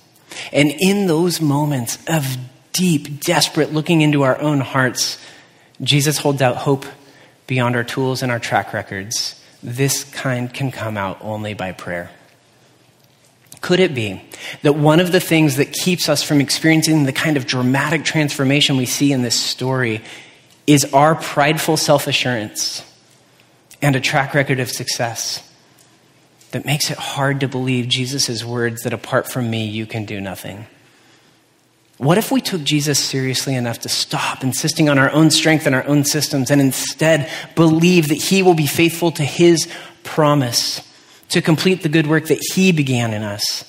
And 0.52 0.72
in 0.80 1.06
those 1.06 1.40
moments 1.40 1.98
of 2.08 2.36
deep, 2.72 3.20
desperate 3.20 3.72
looking 3.72 4.00
into 4.00 4.22
our 4.22 4.40
own 4.40 4.60
hearts, 4.60 5.18
Jesus 5.80 6.18
holds 6.18 6.42
out 6.42 6.56
hope 6.56 6.86
beyond 7.46 7.76
our 7.76 7.84
tools 7.84 8.22
and 8.22 8.32
our 8.32 8.40
track 8.40 8.72
records. 8.72 9.40
This 9.64 10.04
kind 10.04 10.52
can 10.52 10.70
come 10.70 10.96
out 10.96 11.18
only 11.20 11.54
by 11.54 11.72
prayer. 11.72 12.10
Could 13.60 13.80
it 13.80 13.94
be 13.94 14.22
that 14.62 14.74
one 14.74 15.00
of 15.00 15.10
the 15.10 15.20
things 15.20 15.56
that 15.56 15.72
keeps 15.72 16.08
us 16.08 16.22
from 16.22 16.40
experiencing 16.40 17.04
the 17.04 17.12
kind 17.12 17.36
of 17.36 17.46
dramatic 17.46 18.04
transformation 18.04 18.76
we 18.76 18.86
see 18.86 19.10
in 19.10 19.22
this 19.22 19.34
story 19.34 20.02
is 20.66 20.84
our 20.92 21.14
prideful 21.14 21.76
self 21.76 22.06
assurance 22.06 22.84
and 23.80 23.96
a 23.96 24.00
track 24.00 24.34
record 24.34 24.60
of 24.60 24.70
success? 24.70 25.42
that 26.54 26.64
makes 26.64 26.88
it 26.88 26.96
hard 26.96 27.40
to 27.40 27.48
believe 27.48 27.88
Jesus' 27.88 28.44
words 28.44 28.82
that 28.82 28.92
apart 28.92 29.28
from 29.28 29.50
me, 29.50 29.66
you 29.66 29.86
can 29.86 30.04
do 30.04 30.20
nothing. 30.20 30.68
What 31.98 32.18
if 32.18 32.32
we 32.32 32.40
took 32.40 32.64
Jesus 32.64 32.98
seriously 32.98 33.54
enough 33.54 33.80
to 33.80 33.88
stop 33.88 34.42
insisting 34.42 34.88
on 34.88 34.98
our 34.98 35.10
own 35.10 35.30
strength 35.30 35.66
and 35.66 35.74
our 35.74 35.86
own 35.86 36.04
systems 36.04 36.50
and 36.50 36.60
instead 36.60 37.30
believe 37.54 38.08
that 38.08 38.16
He 38.16 38.42
will 38.42 38.54
be 38.54 38.66
faithful 38.66 39.12
to 39.12 39.22
His 39.22 39.68
promise 40.02 40.80
to 41.28 41.40
complete 41.40 41.82
the 41.82 41.88
good 41.88 42.06
work 42.06 42.26
that 42.26 42.40
He 42.54 42.72
began 42.72 43.12
in 43.14 43.22
us 43.22 43.64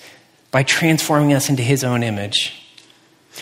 by 0.49 0.63
transforming 0.63 1.33
us 1.33 1.49
into 1.49 1.61
His 1.61 1.83
own 1.83 2.01
image? 2.01 2.61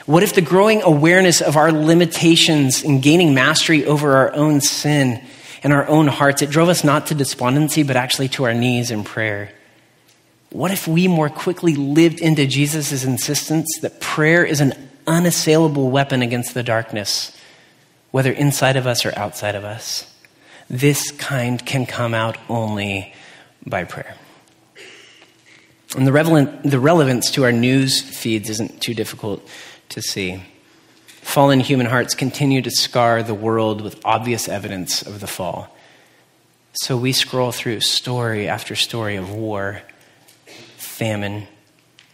What 0.06 0.24
if 0.24 0.36
the 0.36 0.42
growing 0.42 0.82
awareness 0.82 1.40
of 1.40 1.56
our 1.56 1.72
limitations 1.72 2.84
and 2.84 3.02
gaining 3.02 3.34
mastery 3.34 3.86
over 3.86 4.16
our 4.18 4.34
own 4.34 4.60
sin 4.60 5.24
in 5.62 5.72
our 5.72 5.88
own 5.88 6.08
hearts, 6.08 6.42
it 6.42 6.50
drove 6.50 6.68
us 6.68 6.84
not 6.84 7.08
to 7.08 7.16
despondency, 7.16 7.84
but 7.84 7.96
actually 7.96 8.28
to 8.30 8.44
our 8.44 8.54
knees 8.54 8.92
in 8.92 9.06
prayer. 9.06 9.52
What 10.54 10.70
if 10.70 10.88
we 10.88 11.08
more 11.08 11.30
quickly 11.30 11.74
lived 11.74 12.20
into 12.22 12.46
Jesus' 12.46 13.04
insistence 13.04 13.68
that 13.82 14.00
prayer 14.00 14.46
is 14.46 14.62
an 14.62 14.74
unassailable 15.08 15.90
weapon 15.90 16.22
against 16.22 16.54
the 16.54 16.62
darkness, 16.62 17.36
whether 18.12 18.32
inside 18.32 18.76
of 18.76 18.86
us 18.86 19.04
or 19.04 19.18
outside 19.18 19.56
of 19.56 19.64
us? 19.64 20.06
This 20.70 21.10
kind 21.10 21.66
can 21.66 21.88
come 21.88 22.14
out 22.14 22.38
only 22.50 23.16
by 23.66 23.84
prayer. 23.84 24.16
And 25.98 26.06
the, 26.06 26.12
relevant, 26.12 26.62
the 26.62 26.80
relevance 26.80 27.32
to 27.32 27.46
our 27.46 27.52
news 27.52 28.00
feeds 28.04 28.48
isn't 28.52 28.80
too 28.80 28.94
difficult 28.94 29.48
to 29.90 30.04
see. 30.04 30.44
Fallen 31.08 31.62
human 31.62 31.88
hearts 31.88 32.14
continue 32.14 32.62
to 32.62 32.70
scar 32.70 33.24
the 33.24 33.34
world 33.34 33.82
with 33.82 34.00
obvious 34.06 34.48
evidence 34.48 35.02
of 35.02 35.20
the 35.20 35.26
fall. 35.26 35.76
So 36.74 36.96
we 36.96 37.12
scroll 37.12 37.52
through 37.52 37.80
story 37.80 38.48
after 38.48 38.76
story 38.76 39.16
of 39.16 39.32
war, 39.32 39.82
famine, 41.04 41.46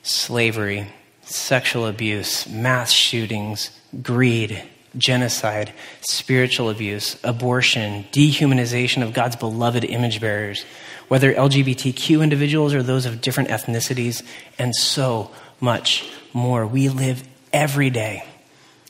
slavery, 0.01 0.87
sexual 1.21 1.85
abuse, 1.85 2.49
mass 2.49 2.91
shootings, 2.91 3.69
greed, 4.01 4.63
genocide, 4.97 5.71
spiritual 6.01 6.71
abuse, 6.71 7.15
abortion, 7.23 8.03
dehumanization 8.11 9.03
of 9.03 9.13
God's 9.13 9.35
beloved 9.35 9.83
image 9.83 10.19
bearers, 10.19 10.65
whether 11.07 11.31
LGBTQ 11.31 12.23
individuals 12.23 12.73
or 12.73 12.81
those 12.81 13.05
of 13.05 13.21
different 13.21 13.49
ethnicities, 13.49 14.23
and 14.57 14.75
so 14.75 15.29
much 15.59 16.09
more. 16.33 16.65
We 16.65 16.89
live 16.89 17.21
every 17.53 17.91
day 17.91 18.23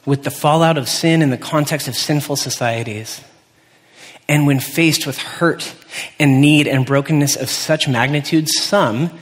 with 0.05 0.23
the 0.23 0.31
fallout 0.31 0.77
of 0.77 0.87
sin 0.87 1.21
in 1.21 1.29
the 1.29 1.37
context 1.37 1.89
of 1.89 1.95
sinful 1.97 2.37
societies. 2.37 3.19
And 4.29 4.47
when 4.47 4.61
faced 4.61 5.05
with 5.05 5.17
hurt 5.17 5.75
and 6.17 6.39
need 6.39 6.69
and 6.69 6.85
brokenness 6.85 7.35
of 7.35 7.49
such 7.49 7.89
magnitude, 7.89 8.47
some 8.47 9.19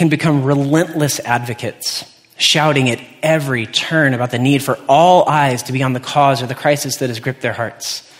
can 0.00 0.08
become 0.08 0.44
relentless 0.44 1.20
advocates, 1.20 2.10
shouting 2.38 2.88
at 2.88 2.98
every 3.22 3.66
turn 3.66 4.14
about 4.14 4.30
the 4.30 4.38
need 4.38 4.62
for 4.62 4.78
all 4.88 5.28
eyes 5.28 5.64
to 5.64 5.74
be 5.74 5.82
on 5.82 5.92
the 5.92 6.00
cause 6.00 6.42
or 6.42 6.46
the 6.46 6.54
crisis 6.54 6.96
that 6.96 7.10
has 7.10 7.20
gripped 7.20 7.42
their 7.42 7.52
hearts. 7.52 8.10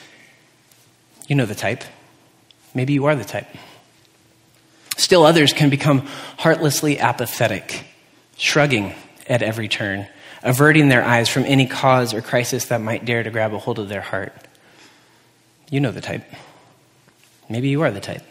You 1.27 1.37
know 1.37 1.47
the 1.47 1.55
type. 1.55 1.83
Maybe 2.75 2.93
you 2.93 3.07
are 3.07 3.17
the 3.17 3.25
type. 3.25 3.49
Still, 4.99 5.25
others 5.25 5.55
can 5.55 5.71
become 5.71 6.07
heartlessly 6.37 6.99
apathetic, 6.99 7.87
shrugging 8.37 8.93
at 9.27 9.41
every 9.41 9.67
turn 9.67 10.07
averting 10.43 10.91
their 10.91 11.03
eyes 11.03 11.31
from 11.31 11.45
any 11.47 11.67
cause 11.67 12.13
or 12.13 12.21
crisis 12.21 12.67
that 12.67 12.83
might 12.83 13.07
dare 13.07 13.23
to 13.23 13.31
grab 13.31 13.55
a 13.55 13.59
hold 13.59 13.79
of 13.79 13.89
their 13.89 14.03
heart. 14.03 14.35
You 15.71 15.81
know 15.81 15.93
the 15.93 16.03
type. 16.03 16.25
Maybe 17.49 17.71
you 17.71 17.81
are 17.81 17.91
the 17.91 18.01
type. 18.01 18.25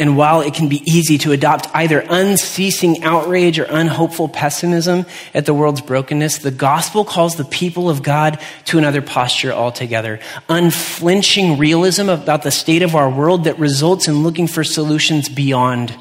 And 0.00 0.16
while 0.16 0.42
it 0.42 0.54
can 0.54 0.68
be 0.68 0.82
easy 0.86 1.18
to 1.18 1.32
adopt 1.32 1.66
either 1.74 1.98
unceasing 2.08 3.02
outrage 3.02 3.58
or 3.58 3.64
unhopeful 3.64 4.28
pessimism 4.28 5.06
at 5.34 5.44
the 5.44 5.52
world's 5.52 5.80
brokenness, 5.80 6.38
the 6.38 6.52
gospel 6.52 7.04
calls 7.04 7.34
the 7.34 7.44
people 7.44 7.90
of 7.90 8.04
God 8.04 8.38
to 8.66 8.78
another 8.78 9.02
posture 9.02 9.52
altogether. 9.52 10.20
Unflinching 10.48 11.58
realism 11.58 12.08
about 12.08 12.44
the 12.44 12.52
state 12.52 12.82
of 12.82 12.94
our 12.94 13.10
world 13.10 13.44
that 13.44 13.58
results 13.58 14.06
in 14.06 14.22
looking 14.22 14.46
for 14.46 14.62
solutions 14.62 15.28
beyond 15.28 15.92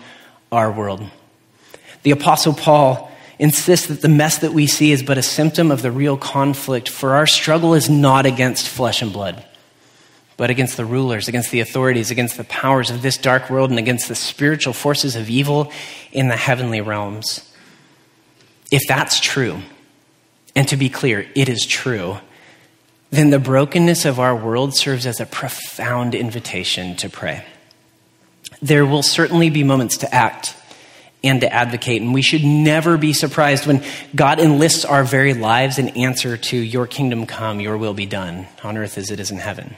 our 0.51 0.71
world. 0.71 1.03
The 2.03 2.11
Apostle 2.11 2.53
Paul 2.53 3.11
insists 3.39 3.87
that 3.87 4.01
the 4.01 4.09
mess 4.09 4.37
that 4.39 4.53
we 4.53 4.67
see 4.67 4.91
is 4.91 5.01
but 5.01 5.17
a 5.17 5.23
symptom 5.23 5.71
of 5.71 5.81
the 5.81 5.91
real 5.91 6.17
conflict, 6.17 6.87
for 6.87 7.15
our 7.15 7.27
struggle 7.27 7.73
is 7.73 7.89
not 7.89 8.27
against 8.27 8.67
flesh 8.67 9.01
and 9.01 9.11
blood, 9.11 9.43
but 10.37 10.51
against 10.51 10.77
the 10.77 10.85
rulers, 10.85 11.27
against 11.27 11.51
the 11.51 11.59
authorities, 11.59 12.11
against 12.11 12.37
the 12.37 12.43
powers 12.45 12.91
of 12.91 13.01
this 13.01 13.17
dark 13.17 13.49
world, 13.49 13.71
and 13.71 13.79
against 13.79 14.07
the 14.07 14.15
spiritual 14.15 14.73
forces 14.73 15.15
of 15.15 15.29
evil 15.29 15.71
in 16.11 16.29
the 16.29 16.37
heavenly 16.37 16.79
realms. 16.79 17.51
If 18.71 18.83
that's 18.87 19.19
true, 19.19 19.61
and 20.55 20.67
to 20.67 20.77
be 20.77 20.89
clear, 20.89 21.27
it 21.35 21.49
is 21.49 21.65
true, 21.65 22.17
then 23.09 23.29
the 23.31 23.39
brokenness 23.39 24.05
of 24.05 24.19
our 24.19 24.35
world 24.35 24.75
serves 24.75 25.05
as 25.05 25.19
a 25.19 25.25
profound 25.25 26.13
invitation 26.13 26.95
to 26.97 27.09
pray. 27.09 27.43
There 28.61 28.85
will 28.85 29.03
certainly 29.03 29.49
be 29.49 29.63
moments 29.63 29.97
to 29.97 30.13
act 30.13 30.55
and 31.23 31.41
to 31.41 31.51
advocate. 31.51 32.01
And 32.01 32.13
we 32.13 32.21
should 32.21 32.43
never 32.43 32.97
be 32.97 33.13
surprised 33.13 33.65
when 33.65 33.83
God 34.15 34.39
enlists 34.39 34.85
our 34.85 35.03
very 35.03 35.33
lives 35.33 35.79
in 35.79 35.89
answer 35.89 36.37
to 36.37 36.57
your 36.57 36.87
kingdom 36.87 37.25
come, 37.25 37.59
your 37.59 37.77
will 37.77 37.93
be 37.93 38.05
done 38.05 38.47
on 38.63 38.77
earth 38.77 38.97
as 38.97 39.09
it 39.09 39.19
is 39.19 39.31
in 39.31 39.37
heaven. 39.37 39.75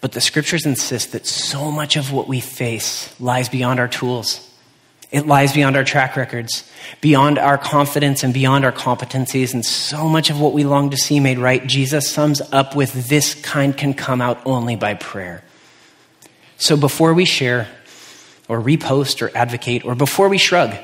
But 0.00 0.12
the 0.12 0.20
scriptures 0.20 0.64
insist 0.64 1.12
that 1.12 1.26
so 1.26 1.70
much 1.70 1.96
of 1.96 2.12
what 2.12 2.26
we 2.26 2.40
face 2.40 3.18
lies 3.20 3.48
beyond 3.48 3.80
our 3.80 3.88
tools. 3.88 4.46
It 5.10 5.26
lies 5.26 5.52
beyond 5.52 5.76
our 5.76 5.84
track 5.84 6.16
records, 6.16 6.70
beyond 7.00 7.38
our 7.38 7.58
confidence, 7.58 8.22
and 8.22 8.32
beyond 8.32 8.64
our 8.64 8.72
competencies. 8.72 9.52
And 9.52 9.64
so 9.64 10.08
much 10.08 10.30
of 10.30 10.40
what 10.40 10.52
we 10.52 10.64
long 10.64 10.90
to 10.90 10.96
see 10.96 11.20
made 11.20 11.38
right, 11.38 11.66
Jesus 11.66 12.08
sums 12.08 12.40
up 12.52 12.76
with 12.76 13.08
this 13.08 13.34
kind 13.34 13.76
can 13.76 13.92
come 13.92 14.20
out 14.20 14.40
only 14.46 14.76
by 14.76 14.94
prayer. 14.94 15.42
So 16.58 16.76
before 16.76 17.12
we 17.12 17.24
share, 17.24 17.68
or 18.50 18.60
repost 18.60 19.22
or 19.22 19.30
advocate, 19.36 19.84
or 19.84 19.94
before 19.94 20.28
we 20.28 20.36
shrug 20.36 20.74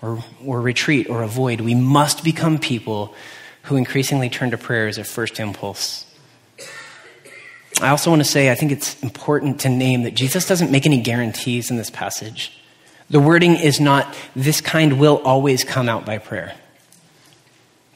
or, 0.00 0.24
or 0.42 0.58
retreat 0.60 1.10
or 1.10 1.22
avoid, 1.22 1.60
we 1.60 1.74
must 1.74 2.24
become 2.24 2.58
people 2.58 3.14
who 3.64 3.76
increasingly 3.76 4.30
turn 4.30 4.50
to 4.52 4.58
prayer 4.58 4.88
as 4.88 4.96
a 4.96 5.04
first 5.04 5.38
impulse. 5.38 6.06
I 7.80 7.88
also 7.88 8.10
want 8.10 8.20
to 8.20 8.28
say 8.28 8.50
I 8.50 8.54
think 8.54 8.72
it's 8.72 9.00
important 9.02 9.60
to 9.60 9.68
name 9.68 10.02
that 10.02 10.14
Jesus 10.14 10.46
doesn't 10.46 10.70
make 10.70 10.86
any 10.86 11.00
guarantees 11.00 11.70
in 11.70 11.76
this 11.76 11.90
passage. 11.90 12.52
The 13.10 13.20
wording 13.20 13.56
is 13.56 13.80
not, 13.80 14.14
this 14.36 14.60
kind 14.60 15.00
will 15.00 15.20
always 15.24 15.64
come 15.64 15.88
out 15.88 16.06
by 16.06 16.18
prayer. 16.18 16.54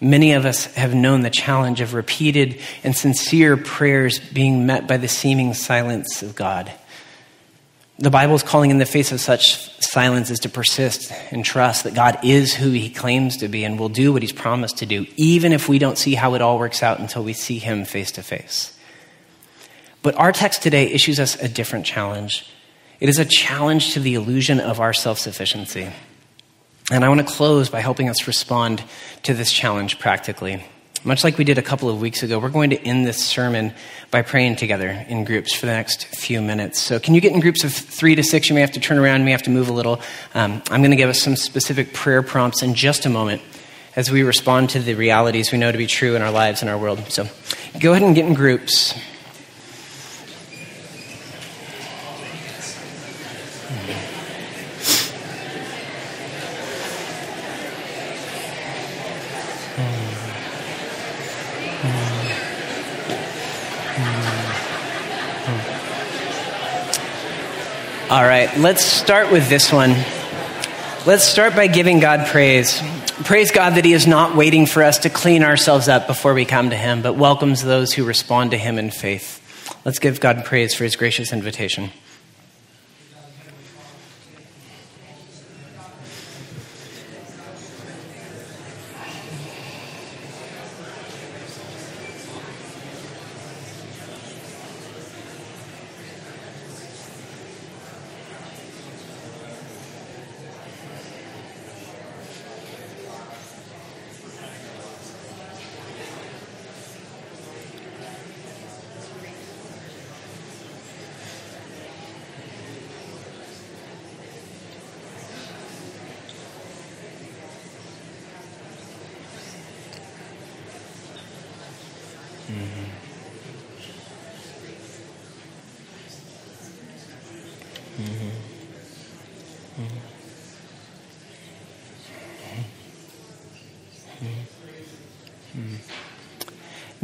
Many 0.00 0.32
of 0.32 0.44
us 0.44 0.66
have 0.74 0.94
known 0.94 1.20
the 1.20 1.30
challenge 1.30 1.80
of 1.80 1.94
repeated 1.94 2.60
and 2.82 2.96
sincere 2.96 3.56
prayers 3.56 4.18
being 4.18 4.66
met 4.66 4.88
by 4.88 4.96
the 4.96 5.08
seeming 5.08 5.54
silence 5.54 6.22
of 6.22 6.34
God. 6.34 6.72
The 7.98 8.10
Bible's 8.10 8.42
calling 8.42 8.72
in 8.72 8.78
the 8.78 8.86
face 8.86 9.12
of 9.12 9.20
such 9.20 9.80
silence 9.80 10.28
is 10.30 10.40
to 10.40 10.48
persist 10.48 11.12
and 11.30 11.44
trust 11.44 11.84
that 11.84 11.94
God 11.94 12.18
is 12.24 12.52
who 12.52 12.70
he 12.70 12.90
claims 12.90 13.36
to 13.36 13.48
be 13.48 13.64
and 13.64 13.78
will 13.78 13.88
do 13.88 14.12
what 14.12 14.22
he's 14.22 14.32
promised 14.32 14.78
to 14.78 14.86
do, 14.86 15.06
even 15.16 15.52
if 15.52 15.68
we 15.68 15.78
don't 15.78 15.96
see 15.96 16.14
how 16.14 16.34
it 16.34 16.42
all 16.42 16.58
works 16.58 16.82
out 16.82 16.98
until 16.98 17.22
we 17.22 17.32
see 17.32 17.60
him 17.60 17.84
face 17.84 18.10
to 18.12 18.22
face. 18.24 18.73
But 20.04 20.16
our 20.16 20.32
text 20.32 20.62
today 20.62 20.92
issues 20.92 21.18
us 21.18 21.34
a 21.42 21.48
different 21.48 21.86
challenge. 21.86 22.46
It 23.00 23.08
is 23.08 23.18
a 23.18 23.24
challenge 23.24 23.94
to 23.94 24.00
the 24.00 24.14
illusion 24.14 24.60
of 24.60 24.78
our 24.78 24.92
self 24.92 25.18
sufficiency. 25.18 25.90
And 26.92 27.02
I 27.02 27.08
want 27.08 27.26
to 27.26 27.26
close 27.26 27.70
by 27.70 27.80
helping 27.80 28.10
us 28.10 28.26
respond 28.26 28.84
to 29.22 29.32
this 29.32 29.50
challenge 29.50 29.98
practically. 29.98 30.62
Much 31.04 31.24
like 31.24 31.38
we 31.38 31.44
did 31.44 31.56
a 31.56 31.62
couple 31.62 31.88
of 31.88 32.02
weeks 32.02 32.22
ago, 32.22 32.38
we're 32.38 32.50
going 32.50 32.68
to 32.68 32.82
end 32.82 33.06
this 33.06 33.24
sermon 33.24 33.72
by 34.10 34.20
praying 34.20 34.56
together 34.56 34.90
in 35.08 35.24
groups 35.24 35.54
for 35.54 35.64
the 35.64 35.72
next 35.72 36.04
few 36.04 36.42
minutes. 36.42 36.80
So, 36.82 37.00
can 37.00 37.14
you 37.14 37.22
get 37.22 37.32
in 37.32 37.40
groups 37.40 37.64
of 37.64 37.72
three 37.72 38.14
to 38.14 38.22
six? 38.22 38.50
You 38.50 38.54
may 38.54 38.60
have 38.60 38.72
to 38.72 38.80
turn 38.80 38.98
around, 38.98 39.20
you 39.20 39.24
may 39.24 39.32
have 39.32 39.44
to 39.44 39.50
move 39.50 39.70
a 39.70 39.72
little. 39.72 40.02
Um, 40.34 40.62
I'm 40.68 40.82
going 40.82 40.90
to 40.90 40.98
give 40.98 41.08
us 41.08 41.22
some 41.22 41.34
specific 41.34 41.94
prayer 41.94 42.22
prompts 42.22 42.62
in 42.62 42.74
just 42.74 43.06
a 43.06 43.08
moment 43.08 43.40
as 43.96 44.10
we 44.10 44.22
respond 44.22 44.68
to 44.70 44.80
the 44.80 44.92
realities 44.92 45.50
we 45.50 45.56
know 45.56 45.72
to 45.72 45.78
be 45.78 45.86
true 45.86 46.14
in 46.14 46.20
our 46.20 46.30
lives 46.30 46.60
and 46.60 46.70
our 46.70 46.76
world. 46.76 47.10
So, 47.10 47.26
go 47.80 47.92
ahead 47.92 48.02
and 48.02 48.14
get 48.14 48.26
in 48.26 48.34
groups. 48.34 48.94
All 68.14 68.22
right, 68.22 68.56
let's 68.58 68.84
start 68.84 69.32
with 69.32 69.48
this 69.48 69.72
one. 69.72 69.90
Let's 71.04 71.24
start 71.24 71.56
by 71.56 71.66
giving 71.66 71.98
God 71.98 72.28
praise. 72.28 72.80
Praise 73.24 73.50
God 73.50 73.70
that 73.70 73.84
He 73.84 73.92
is 73.92 74.06
not 74.06 74.36
waiting 74.36 74.66
for 74.66 74.84
us 74.84 74.98
to 74.98 75.10
clean 75.10 75.42
ourselves 75.42 75.88
up 75.88 76.06
before 76.06 76.32
we 76.32 76.44
come 76.44 76.70
to 76.70 76.76
Him, 76.76 77.02
but 77.02 77.14
welcomes 77.14 77.64
those 77.64 77.92
who 77.92 78.04
respond 78.04 78.52
to 78.52 78.56
Him 78.56 78.78
in 78.78 78.92
faith. 78.92 79.40
Let's 79.84 79.98
give 79.98 80.20
God 80.20 80.44
praise 80.44 80.76
for 80.76 80.84
His 80.84 80.94
gracious 80.94 81.32
invitation. 81.32 81.90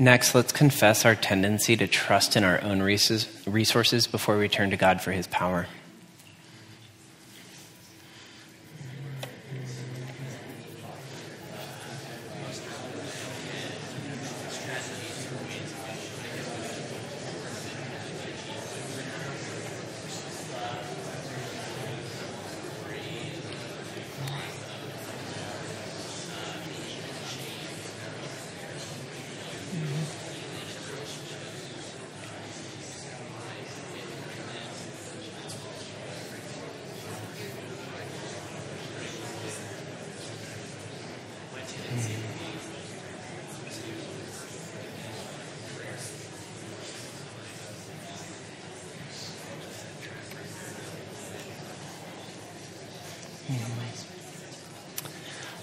Next, 0.00 0.34
let's 0.34 0.50
confess 0.50 1.04
our 1.04 1.14
tendency 1.14 1.76
to 1.76 1.86
trust 1.86 2.34
in 2.34 2.42
our 2.42 2.58
own 2.62 2.80
resources 2.80 4.06
before 4.06 4.38
we 4.38 4.48
turn 4.48 4.70
to 4.70 4.78
God 4.78 5.02
for 5.02 5.12
his 5.12 5.26
power. 5.26 5.66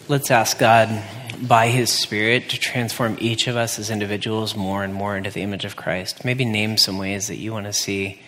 Let's 0.10 0.32
ask 0.32 0.58
God 0.58 1.04
by 1.38 1.68
His 1.68 1.92
Spirit 1.92 2.52
to 2.52 2.58
transform 2.58 3.18
each 3.20 3.48
of 3.48 3.58
us 3.58 3.78
as 3.78 3.90
individuals 3.90 4.56
more 4.56 4.86
and 4.86 4.94
more 4.94 5.18
into 5.18 5.30
the 5.30 5.42
image 5.42 5.66
of 5.66 5.76
Christ. 5.76 6.24
Maybe 6.24 6.46
name 6.46 6.78
some 6.78 6.98
ways 6.98 7.28
that 7.28 7.36
you 7.36 7.52
want 7.52 7.66
to 7.66 7.74
see 7.74 8.22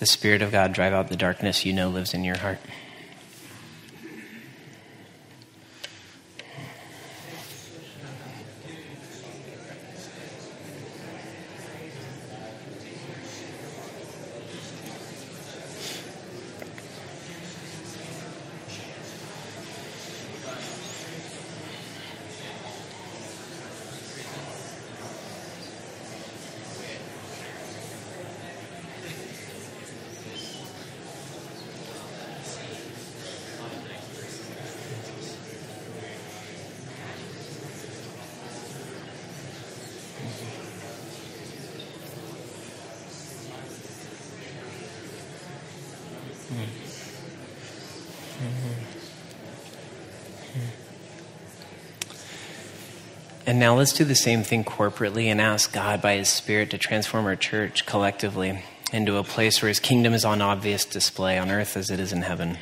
the 0.00 0.04
Spirit 0.04 0.42
of 0.42 0.52
God 0.52 0.74
drive 0.74 0.92
out 0.92 1.08
the 1.08 1.16
darkness 1.16 1.64
you 1.64 1.72
know 1.72 1.88
lives 1.88 2.12
in 2.12 2.24
your 2.24 2.36
heart. 2.36 2.58
And 53.46 53.58
now 53.58 53.76
let's 53.76 53.92
do 53.92 54.04
the 54.04 54.14
same 54.14 54.42
thing 54.42 54.64
corporately 54.64 55.26
and 55.26 55.38
ask 55.38 55.70
God 55.70 56.00
by 56.00 56.16
His 56.16 56.28
Spirit 56.28 56.70
to 56.70 56.78
transform 56.78 57.26
our 57.26 57.36
church 57.36 57.84
collectively 57.84 58.64
into 58.90 59.16
a 59.16 59.24
place 59.24 59.60
where 59.60 59.68
His 59.68 59.80
kingdom 59.80 60.14
is 60.14 60.24
on 60.24 60.40
obvious 60.40 60.86
display 60.86 61.36
on 61.38 61.50
earth 61.50 61.76
as 61.76 61.90
it 61.90 62.00
is 62.00 62.10
in 62.10 62.22
heaven. 62.22 62.56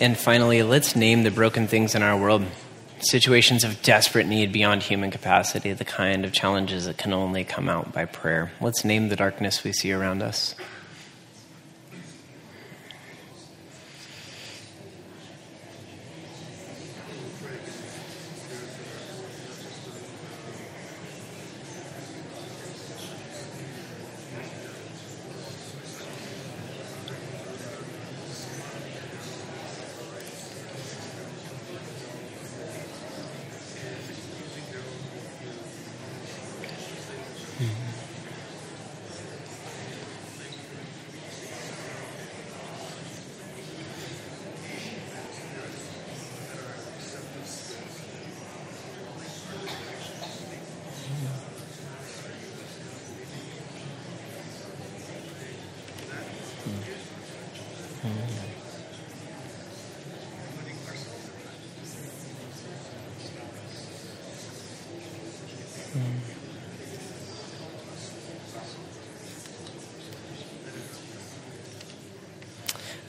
And 0.00 0.16
finally, 0.16 0.62
let's 0.62 0.94
name 0.94 1.24
the 1.24 1.30
broken 1.30 1.66
things 1.66 1.96
in 1.96 2.02
our 2.02 2.16
world 2.16 2.44
situations 3.00 3.64
of 3.64 3.82
desperate 3.82 4.26
need 4.26 4.52
beyond 4.52 4.82
human 4.82 5.10
capacity, 5.10 5.72
the 5.72 5.84
kind 5.84 6.24
of 6.24 6.32
challenges 6.32 6.86
that 6.86 6.98
can 6.98 7.12
only 7.12 7.44
come 7.44 7.68
out 7.68 7.92
by 7.92 8.04
prayer. 8.04 8.52
Let's 8.60 8.84
name 8.84 9.08
the 9.08 9.16
darkness 9.16 9.64
we 9.64 9.72
see 9.72 9.92
around 9.92 10.22
us. 10.22 10.54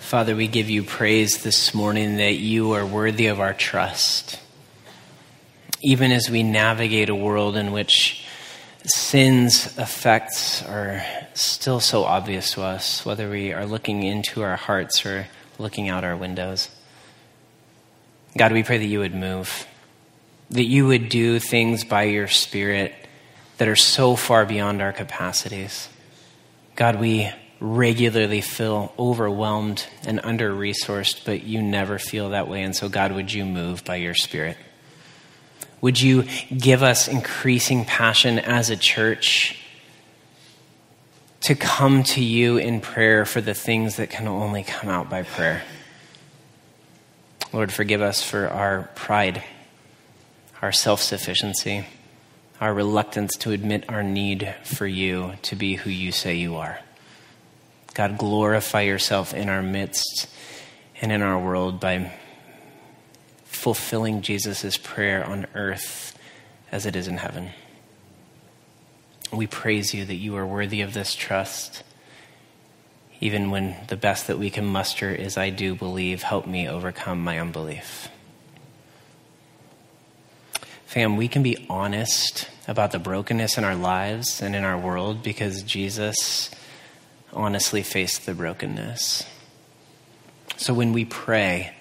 Father, 0.09 0.35
we 0.35 0.47
give 0.47 0.71
you 0.71 0.81
praise 0.81 1.43
this 1.43 1.75
morning 1.75 2.17
that 2.17 2.33
you 2.33 2.71
are 2.71 2.83
worthy 2.83 3.27
of 3.27 3.39
our 3.39 3.53
trust. 3.53 4.39
Even 5.81 6.11
as 6.11 6.31
we 6.31 6.41
navigate 6.41 7.09
a 7.09 7.15
world 7.15 7.55
in 7.55 7.71
which 7.71 8.25
sin's 8.83 9.77
effects 9.77 10.63
are 10.63 11.05
still 11.35 11.79
so 11.79 12.05
obvious 12.05 12.53
to 12.53 12.63
us, 12.63 13.05
whether 13.05 13.29
we 13.29 13.53
are 13.53 13.67
looking 13.67 14.01
into 14.01 14.41
our 14.41 14.55
hearts 14.55 15.05
or 15.05 15.27
looking 15.59 15.89
out 15.89 16.03
our 16.03 16.17
windows. 16.17 16.69
God, 18.35 18.51
we 18.51 18.63
pray 18.63 18.79
that 18.79 18.85
you 18.85 18.97
would 19.01 19.13
move, 19.13 19.67
that 20.49 20.65
you 20.65 20.87
would 20.87 21.09
do 21.09 21.37
things 21.37 21.83
by 21.83 22.05
your 22.05 22.27
Spirit 22.27 22.95
that 23.59 23.67
are 23.67 23.75
so 23.75 24.15
far 24.15 24.47
beyond 24.47 24.81
our 24.81 24.91
capacities. 24.91 25.87
God, 26.75 26.99
we 26.99 27.31
regularly 27.59 28.41
feel 28.41 28.93
overwhelmed 28.97 29.85
and 30.05 30.19
under 30.23 30.51
resourced, 30.53 31.25
but 31.25 31.43
you 31.43 31.61
never 31.61 31.99
feel 31.99 32.29
that 32.29 32.47
way. 32.47 32.63
And 32.63 32.75
so, 32.75 32.87
God, 32.87 33.11
would 33.11 33.33
you 33.33 33.45
move 33.45 33.83
by 33.83 33.97
your 33.97 34.15
Spirit? 34.15 34.57
Would 35.81 36.01
you 36.01 36.25
give 36.55 36.83
us 36.83 37.07
increasing 37.07 37.85
passion 37.85 38.39
as 38.39 38.69
a 38.69 38.75
church 38.75 39.57
to 41.41 41.55
come 41.55 42.03
to 42.03 42.23
you 42.23 42.57
in 42.57 42.81
prayer 42.81 43.25
for 43.25 43.39
the 43.39 43.53
things 43.53 43.95
that 43.95 44.09
can 44.09 44.27
only 44.27 44.63
come 44.63 44.89
out 44.89 45.09
by 45.09 45.23
prayer? 45.23 45.63
Lord, 47.51 47.71
forgive 47.71 48.01
us 48.01 48.21
for 48.21 48.47
our 48.47 48.89
pride, 48.95 49.43
our 50.61 50.71
self 50.71 51.01
sufficiency, 51.01 51.85
our 52.61 52.73
reluctance 52.73 53.35
to 53.37 53.51
admit 53.51 53.89
our 53.89 54.03
need 54.03 54.53
for 54.63 54.85
you 54.85 55.33
to 55.43 55.55
be 55.55 55.75
who 55.75 55.89
you 55.89 56.11
say 56.11 56.35
you 56.35 56.57
are. 56.57 56.79
God, 57.99 58.17
glorify 58.17 58.83
yourself 58.83 59.33
in 59.33 59.49
our 59.49 59.62
midst 59.62 60.29
and 61.01 61.12
in 61.12 61.21
our 61.21 61.38
world 61.38 61.81
by 61.81 62.13
fulfilling 63.43 64.21
Jesus' 64.21 64.77
prayer 64.77 65.21
on 65.25 65.47
earth 65.53 66.17
as 66.71 66.85
it 66.85 66.95
is 66.95 67.09
in 67.09 67.17
heaven. 67.17 67.49
We 69.33 69.47
praise 69.47 69.93
you 69.93 70.05
that 70.05 70.15
you 70.15 70.38
are 70.38 70.47
worthy 70.47 70.79
of 70.79 70.93
this 70.93 71.13
trust, 71.13 71.83
even 73.19 73.51
when 73.51 73.75
the 73.89 73.97
best 73.97 74.27
that 74.27 74.39
we 74.39 74.49
can 74.49 74.65
muster 74.65 75.13
is, 75.13 75.38
I 75.38 75.49
do 75.49 75.75
believe, 75.75 76.23
help 76.23 76.47
me 76.47 76.69
overcome 76.69 77.21
my 77.21 77.38
unbelief. 77.38 78.07
Fam, 80.85 81.17
we 81.17 81.27
can 81.27 81.43
be 81.43 81.65
honest 81.69 82.47
about 82.65 82.93
the 82.93 82.99
brokenness 82.99 83.57
in 83.57 83.65
our 83.65 83.75
lives 83.75 84.41
and 84.41 84.55
in 84.55 84.63
our 84.63 84.77
world 84.77 85.21
because 85.21 85.63
Jesus 85.63 86.49
honestly 87.33 87.83
face 87.83 88.17
the 88.17 88.33
brokenness. 88.33 89.25
So 90.57 90.73
when 90.73 90.93
we 90.93 91.05
pray, 91.05 91.73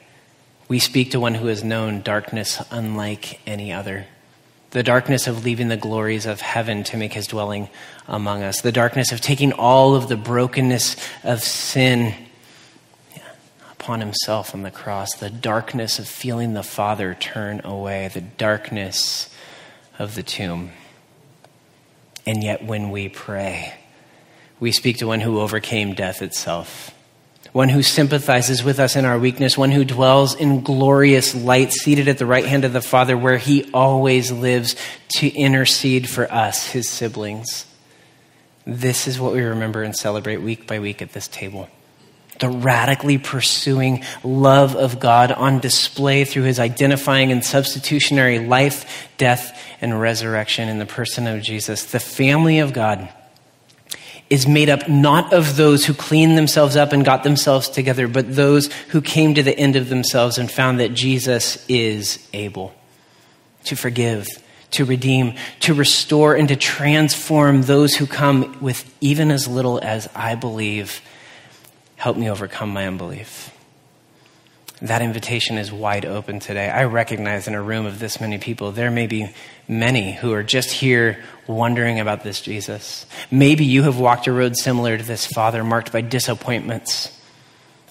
we 0.68 0.78
speak 0.78 1.11
to 1.12 1.20
one 1.20 1.34
who 1.34 1.46
has 1.46 1.64
known 1.64 2.02
darkness 2.02 2.62
unlike 2.70 3.40
any 3.46 3.72
other. 3.72 4.06
The 4.70 4.82
darkness 4.82 5.26
of 5.26 5.44
leaving 5.44 5.68
the 5.68 5.78
glories 5.78 6.26
of 6.26 6.42
heaven 6.42 6.84
to 6.84 6.98
make 6.98 7.14
his 7.14 7.26
dwelling 7.26 7.70
among 8.06 8.42
us. 8.42 8.61
The 8.61 8.70
darkness 8.70 9.12
of 9.12 9.20
taking 9.20 9.52
all 9.52 9.94
of 9.94 10.08
the 10.08 10.16
brokenness 10.16 10.96
of 11.24 11.42
sin 11.42 12.14
upon 13.72 14.00
himself 14.00 14.54
on 14.54 14.62
the 14.62 14.70
cross. 14.70 15.14
The 15.14 15.30
darkness 15.30 15.98
of 15.98 16.06
feeling 16.06 16.52
the 16.52 16.62
Father 16.62 17.16
turn 17.18 17.62
away. 17.64 18.11
The 18.12 18.20
darkness 18.20 19.34
of 19.98 20.14
the 20.14 20.22
tomb. 20.22 20.72
And 22.26 22.44
yet, 22.44 22.62
when 22.62 22.90
we 22.90 23.08
pray, 23.08 23.72
we 24.61 24.73
speak 24.73 24.99
to 24.99 25.07
one 25.07 25.21
who 25.21 25.40
overcame 25.40 25.94
death 25.94 26.23
itself, 26.23 26.94
one 27.53 27.68
who 27.68 27.83
sympathizes 27.83 28.62
with 28.62 28.81
us 28.81 28.97
in 28.97 29.05
our 29.05 29.18
weakness, 29.18 29.57
one 29.57 29.71
who 29.71 29.85
dwells 29.85 30.35
in 30.35 30.62
glorious 30.62 31.35
light, 31.35 31.73
seated 31.73 32.09
at 32.09 32.18
the 32.18 32.27
right 32.27 32.44
hand 32.44 32.64
of 32.64 32.73
the 32.73 32.81
Father, 32.81 33.16
where 33.16 33.38
he 33.38 33.71
always 33.73 34.31
lives 34.31 34.77
to 35.09 35.29
intercede 35.29 36.09
for 36.09 36.31
us, 36.33 36.66
his 36.68 36.88
siblings. 36.88 37.66
This 38.66 39.07
is 39.07 39.18
what 39.18 39.33
we 39.33 39.40
remember 39.40 39.83
and 39.83 39.97
celebrate 39.97 40.38
week 40.38 40.66
by 40.66 40.79
week 40.79 41.01
at 41.01 41.12
this 41.12 41.29
table. 41.29 41.68
The 42.40 42.51
radically 42.51 43.18
pursuing 43.18 44.05
love 44.23 44.77
of 44.77 45.01
God 45.01 45.33
on 45.33 45.59
display 45.59 46.25
through 46.25 46.44
his 46.44 46.61
identifying 46.61 47.33
and 47.33 47.44
substitutionary 47.44 48.38
life, 48.38 49.09
death, 49.16 49.59
and 49.81 49.99
resurrection 49.99 50.68
in 50.68 50.79
the 50.79 50.87
person 50.87 51.27
of 51.27 51.42
Jesus. 51.42 51.85
The 51.87 51.99
family 51.99 52.59
of 52.59 52.73
God 52.73 53.09
is 54.30 54.46
made 54.46 54.68
up 54.68 54.88
not 54.88 55.32
of 55.32 55.56
those 55.56 55.84
who 55.84 55.94
cleaned 55.94 56.36
themselves 56.36 56.76
up 56.76 56.92
and 56.92 57.04
got 57.04 57.22
themselves 57.22 57.68
together, 57.68 58.06
but 58.06 58.34
those 58.34 58.72
who 58.88 59.00
came 59.00 59.34
to 59.34 59.42
the 59.42 59.58
end 59.58 59.76
of 59.76 59.88
themselves 59.88 60.38
and 60.38 60.50
found 60.50 60.80
that 60.80 60.92
Jesus 60.92 61.64
is 61.68 62.26
able 62.32 62.74
to 63.64 63.76
forgive, 63.76 64.26
to 64.72 64.84
redeem, 64.84 65.34
to 65.60 65.74
restore, 65.74 66.35
and 66.35 66.48
to 66.48 66.56
transform 66.56 67.62
those 67.62 67.94
who 67.94 68.06
come 68.06 68.58
with 68.60 68.94
even 69.00 69.31
as 69.31 69.48
little 69.48 69.81
as 69.83 70.08
I 70.14 70.35
believe. 70.35 71.00
Help 71.96 72.16
me 72.16 72.31
overcome 72.31 72.70
my 72.70 72.87
unbelief. 72.87 73.50
That 74.81 75.02
invitation 75.02 75.58
is 75.58 75.72
wide 75.72 76.04
open 76.04 76.38
today. 76.38 76.70
I 76.70 76.85
recognize 76.85 77.48
in 77.48 77.54
a 77.54 77.62
room 77.62 77.85
of 77.85 77.98
this 77.98 78.20
many 78.20 78.38
people, 78.38 78.70
there 78.70 78.92
may 78.92 79.08
be 79.08 79.29
many 79.66 80.12
who 80.12 80.33
are 80.33 80.44
just 80.44 80.70
here 80.70 81.18
wondering 81.48 81.98
about 81.98 82.22
this 82.22 82.40
Jesus. 82.40 83.04
Maybe 83.29 83.64
you 83.64 83.83
have 83.83 83.98
walked 83.98 84.29
a 84.29 84.33
road 84.33 84.56
similar 84.56 84.96
to 84.96 85.02
this 85.02 85.26
Father, 85.26 85.64
marked 85.64 85.90
by 85.92 86.00
disappointments. 86.00 87.12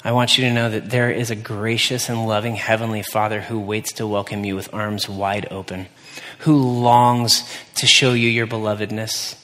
I 0.05 0.13
want 0.13 0.37
you 0.37 0.45
to 0.45 0.53
know 0.53 0.69
that 0.69 0.89
there 0.89 1.11
is 1.11 1.29
a 1.29 1.35
gracious 1.35 2.07
and 2.07 2.25
loving 2.25 2.55
Heavenly 2.55 3.03
Father 3.03 3.41
who 3.41 3.59
waits 3.59 3.91
to 3.93 4.07
welcome 4.07 4.45
you 4.45 4.55
with 4.55 4.73
arms 4.73 5.09
wide 5.09 5.47
open, 5.51 5.87
who 6.39 6.55
longs 6.55 7.43
to 7.75 7.85
show 7.85 8.13
you 8.13 8.29
your 8.29 8.47
belovedness, 8.47 9.35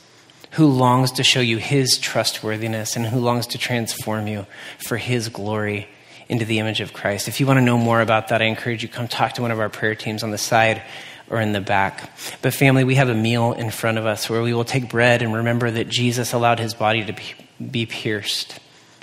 who 0.51 0.67
longs 0.67 1.11
to 1.13 1.23
show 1.23 1.41
you 1.41 1.57
His 1.57 1.97
trustworthiness, 1.97 2.95
and 2.95 3.07
who 3.07 3.19
longs 3.19 3.47
to 3.47 3.57
transform 3.57 4.27
you 4.27 4.45
for 4.77 4.95
His 4.95 5.27
glory 5.27 5.89
into 6.34 6.45
the 6.45 6.57
image 6.57 6.81
of 6.81 6.93
Christ. 6.93 7.27
If 7.27 7.39
you 7.39 7.45
want 7.45 7.57
to 7.57 7.61
know 7.61 7.77
more 7.77 8.01
about 8.01 8.29
that, 8.29 8.41
I 8.41 8.45
encourage 8.45 8.81
you 8.81 8.89
come 8.89 9.07
talk 9.07 9.34
to 9.34 9.43
one 9.43 9.51
of 9.51 9.59
our 9.59 9.69
prayer 9.69 9.93
teams 9.93 10.23
on 10.23 10.31
the 10.31 10.38
side 10.39 10.81
or 11.29 11.39
in 11.39 11.53
the 11.53 11.61
back. 11.61 12.09
But 12.41 12.55
family, 12.55 12.84
we 12.84 12.95
have 12.95 13.07
a 13.07 13.13
meal 13.13 13.53
in 13.53 13.69
front 13.69 13.99
of 13.99 14.07
us 14.07 14.31
where 14.31 14.41
we 14.41 14.51
will 14.51 14.65
take 14.65 14.89
bread 14.89 15.21
and 15.21 15.31
remember 15.36 15.69
that 15.69 15.89
Jesus 15.89 16.34
allowed 16.34 16.59
his 16.59 16.73
body 16.73 17.05
to 17.05 17.15
be 17.63 17.86
pierced. 17.86 18.59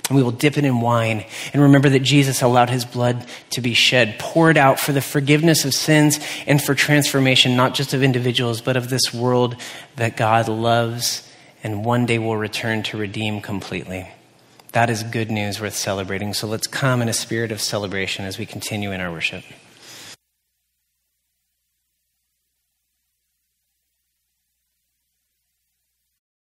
And 0.09 0.17
we 0.17 0.23
will 0.23 0.31
dip 0.31 0.57
it 0.57 0.65
in 0.65 0.81
wine 0.81 1.23
and 1.53 1.61
remember 1.61 1.87
that 1.87 2.01
Jesus 2.01 2.41
allowed 2.41 2.69
his 2.69 2.83
blood 2.83 3.25
to 3.51 3.61
be 3.61 3.73
shed, 3.73 4.19
poured 4.19 4.57
out 4.57 4.77
for 4.77 4.91
the 4.91 4.99
forgiveness 4.99 5.63
of 5.63 5.73
sins 5.73 6.19
and 6.47 6.61
for 6.61 6.75
transformation, 6.75 7.55
not 7.55 7.75
just 7.75 7.93
of 7.93 8.03
individuals, 8.03 8.59
but 8.59 8.75
of 8.75 8.89
this 8.89 9.13
world 9.13 9.55
that 9.95 10.17
God 10.17 10.49
loves 10.49 11.25
and 11.63 11.85
one 11.85 12.05
day 12.05 12.19
will 12.19 12.35
return 12.35 12.83
to 12.83 12.97
redeem 12.97 13.39
completely. 13.39 14.11
That 14.71 14.89
is 14.89 15.03
good 15.03 15.29
news 15.29 15.59
worth 15.59 15.75
celebrating. 15.75 16.33
So 16.33 16.47
let's 16.47 16.67
come 16.67 17.01
in 17.01 17.09
a 17.09 17.13
spirit 17.13 17.51
of 17.51 17.59
celebration 17.59 18.23
as 18.23 18.37
we 18.37 18.45
continue 18.45 18.91
in 18.91 19.01
our 19.01 19.11
worship. 19.11 19.43